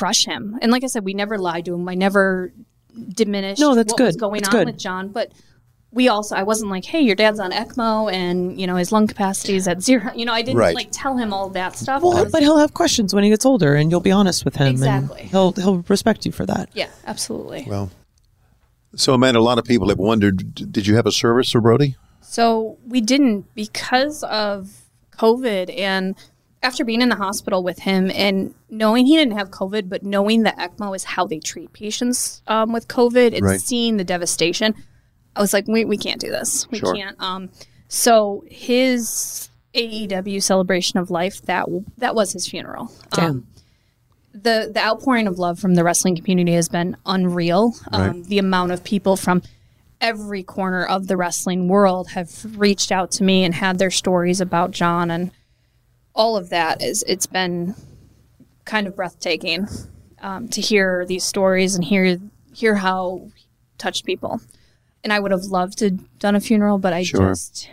[0.00, 0.58] crush him.
[0.62, 1.88] And like I said, we never lied to him.
[1.88, 2.52] I never
[3.14, 4.20] diminished No, that's what was good.
[4.20, 4.66] going That's on good.
[4.68, 5.32] with Jon, but.
[5.92, 9.08] We also, I wasn't like, hey, your dad's on ECMO and, you know, his lung
[9.08, 10.12] capacity is at zero.
[10.14, 10.72] You know, I didn't Right.
[10.72, 12.00] like tell him all that stuff.
[12.04, 14.54] Well, was- but he'll have questions when he gets older, and you'll be honest with
[14.54, 15.22] him, Exactly.
[15.22, 16.68] and he'll he'll respect you for that.
[16.74, 17.66] yeah, absolutely.
[17.68, 17.90] well,
[18.94, 21.96] so Amanda, a lot of people have wondered: Did you have a service for Brodie?
[22.20, 24.70] So we didn't because of
[25.18, 26.14] COVID and
[26.62, 30.42] after being in the hospital with him and knowing he didn't have COVID, but knowing
[30.42, 33.60] that ECMO is how they treat patients um, with COVID and Right.
[33.60, 34.74] seeing the devastation,
[35.34, 36.68] I was like, we, we can't do this.
[36.70, 36.94] We Sure.
[36.94, 37.16] can't.
[37.20, 37.48] Um,
[37.88, 41.66] so his AEW celebration of life that
[41.98, 42.92] that was his funeral.
[43.16, 43.46] Um,
[44.32, 47.74] the the outpouring of love from the wrestling community has been unreal.
[47.92, 48.24] Um, Right.
[48.24, 49.42] The amount of people from
[50.00, 54.40] every corner of the wrestling world have reached out to me and had their stories
[54.40, 55.30] about Jon and
[56.14, 57.74] all of that is it's been
[58.64, 59.66] kind of breathtaking
[60.20, 62.18] um, to hear these stories and hear
[62.52, 63.44] hear how he
[63.78, 64.40] touched people.
[65.02, 67.28] And I would have loved to done a funeral, but I Sure.
[67.30, 67.68] just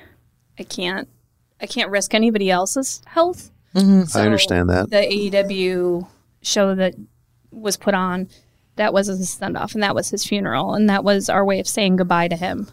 [0.60, 1.08] I can't
[1.60, 3.52] I can't risk anybody else's health.
[3.76, 3.80] I
[4.22, 4.90] understand that.
[4.90, 6.08] The AEW
[6.42, 6.96] show that
[7.52, 8.28] was put on,
[8.76, 11.60] that was his send off, and that was his funeral, and that was our way
[11.60, 12.68] of saying goodbye to him.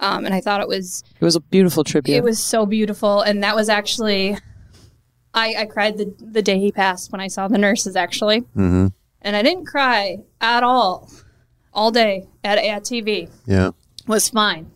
[0.00, 2.16] Um, and I thought it was It was a beautiful tribute.
[2.16, 4.36] it was so beautiful, and that was actually,
[5.34, 8.86] I, I cried the the day he passed when I saw the nurses actually, mm-hmm.
[9.22, 11.10] and I didn't cry at all,
[11.72, 13.70] all day at at TV Yeah.
[14.06, 14.70] was fine.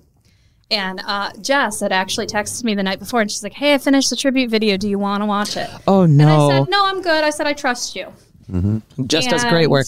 [0.70, 3.78] And uh, Jess had actually texted me the night before, and she's like, "Hey, I
[3.78, 4.76] finished the tribute video.
[4.76, 6.24] Do you want to watch it?" oh no.
[6.24, 8.12] And I no, said, "No, I'm good." I said, "I trust you."
[9.06, 9.86] just does great work.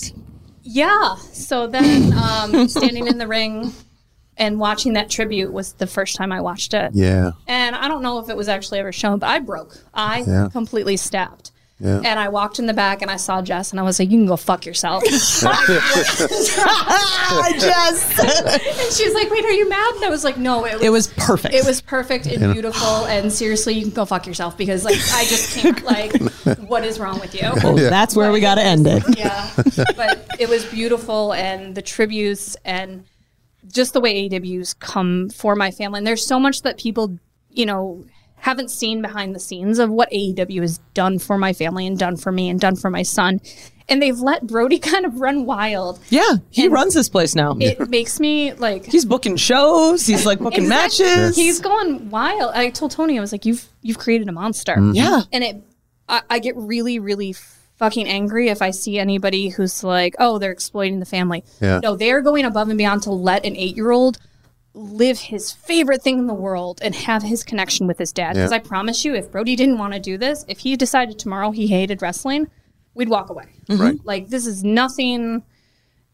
[0.62, 1.16] Yeah.
[1.16, 3.73] So then, um, standing in the ring
[4.41, 6.91] and watching that tribute was the first time I watched it.
[6.95, 7.30] Yeah.
[7.47, 9.78] And I don't know if it was actually ever shown, but I broke.
[9.95, 10.49] I Yeah.
[10.51, 11.53] completely snapped.
[11.82, 12.03] Yeah.
[12.05, 14.18] And I walked in the back and I saw Jess and I was like, "You
[14.18, 15.43] can go fuck yourself." Jess.
[17.49, 20.82] and Jess, she's like, "Wait, are you mad?" And I was like, "No, it was,
[20.82, 21.55] it was perfect.
[21.55, 23.07] it was perfect and beautiful.
[23.07, 25.82] And seriously, you can go fuck yourself because like I just can't.
[25.82, 26.12] Like,
[26.68, 29.03] what is wrong with you?" Well, That's where we got to end it.
[29.18, 29.51] yeah.
[29.97, 33.05] But it was beautiful and the tributes and
[33.73, 35.99] just the way AEW's come for my family.
[35.99, 37.18] And there's so much that people,
[37.51, 38.05] you know,
[38.37, 42.16] haven't seen behind the scenes of what AEW has done for my family and done
[42.16, 43.41] for me and done for my son.
[43.89, 45.99] And they've let Brodie kind of run wild.
[46.09, 47.57] Yeah, he runs this place now.
[47.61, 50.07] It makes me like He's booking shows.
[50.07, 51.05] He's like booking Exactly.
[51.07, 51.37] matches.
[51.37, 52.53] He's going wild.
[52.55, 54.95] I told Tony, I was like, "You've you've created a monster." Mm-hmm.
[54.95, 55.23] yeah.
[55.33, 55.57] and it
[56.09, 57.35] I, I get really really
[57.81, 61.81] fucking angry if i see anybody who's like oh they're exploiting the family Yeah.
[61.83, 64.18] no they're going above and beyond to let an eight year old
[64.74, 68.51] live his favorite thing in the world and have his connection with his dad because
[68.53, 68.57] Yeah.
[68.59, 71.66] i promise you if brodie didn't want to do this if he decided tomorrow he
[71.68, 72.49] hated wrestling
[72.95, 73.81] we'd walk away mm-hmm.
[73.83, 73.97] Right.
[74.05, 75.43] like this is nothing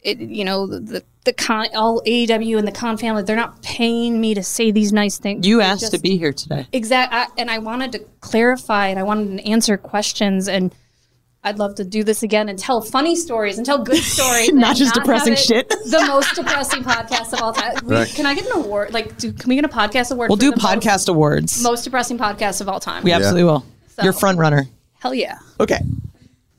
[0.03, 4.21] it you know the the Khan all AEW and the Khan family they're not paying
[4.21, 6.69] me to say these nice things You They asked to be here today.
[6.73, 10.73] exact I, and i wanted to clarify and i wanted to answer questions and
[11.47, 14.77] i'd love to do this again and tell funny stories and tell good stories Not
[14.77, 15.69] just have depressing shit.
[15.87, 18.09] the most depressing podcast of all time We- Right.
[18.09, 20.41] can i get an award like do, can we get a podcast award We'll for
[20.43, 21.63] do the most- podcast awards.
[21.63, 23.65] most, depressing podcast of all time we absolutely will.
[24.03, 24.65] You're front runner.
[24.99, 25.79] hell yeah Okay.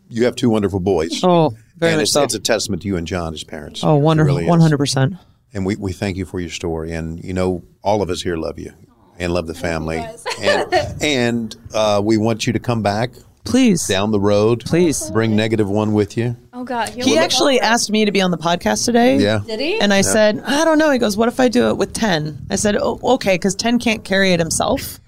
[0.09, 1.19] You have two wonderful boys.
[1.21, 2.23] Oh, very and much it's, so.
[2.23, 3.83] it's a testament to you and Jon as parents.
[3.83, 4.35] oh, wonderful.
[4.37, 4.47] really.
[4.47, 5.15] One hundred percent.
[5.53, 6.93] And we, we thank you for your story.
[6.93, 8.71] And, you know, all of us here love you
[9.19, 9.97] and love the family.
[10.41, 13.11] and and uh, we want you to come back
[13.47, 13.87] Please.
[13.87, 14.63] down the road.
[14.65, 15.09] Please.
[15.11, 16.35] Bring negative one with you.
[16.53, 19.17] oh god he'll He actually asked me to be on the podcast today.
[19.17, 19.41] Yeah.
[19.45, 20.89] did he And I said, I don't know.
[20.91, 22.47] He goes, What if I do it with 10?
[22.49, 24.99] I said, oh, Okay, because 10 can't carry it himself.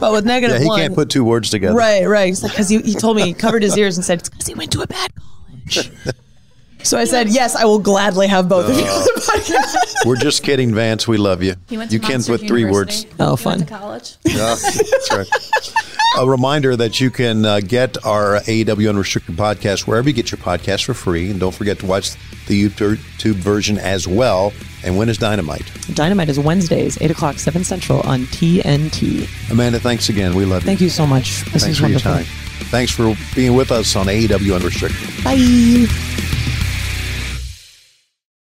[0.00, 0.80] But with negative Yeah, he one.
[0.80, 1.76] can't put two words together.
[1.76, 2.26] Right, right.
[2.26, 4.46] He's like, because he, he told me, he covered his ears and said, It's because
[4.46, 5.90] he went to a bad college.
[6.82, 9.30] so I said, Yes, I will gladly have both of you on the oh.
[9.30, 10.06] podcast.
[10.06, 11.06] We're just kidding, Vance.
[11.06, 11.54] We love you.
[11.68, 13.06] he went to you can Monster put three words.
[13.20, 13.58] Oh, He fun.
[13.58, 15.26] went to college Yeah, that's right.
[16.16, 20.38] A reminder that you can uh, get our AEW Unrestricted podcast wherever you get your
[20.38, 21.30] podcast for free.
[21.30, 22.12] And don't forget to watch
[22.46, 24.52] the YouTube version as well.
[24.84, 25.70] And when is Dynamite?
[25.94, 29.28] Dynamite is Wednesdays, 8 o'clock, 7 Central on TNT.
[29.50, 30.34] Amanda, thanks again.
[30.34, 30.66] We love you.
[30.66, 31.44] Thank you so much.
[31.52, 32.12] This Thanks is for your wonderful.
[32.12, 32.24] time.
[32.70, 35.24] Thanks for being with us on AEW Unrestricted.
[35.24, 36.37] Bye.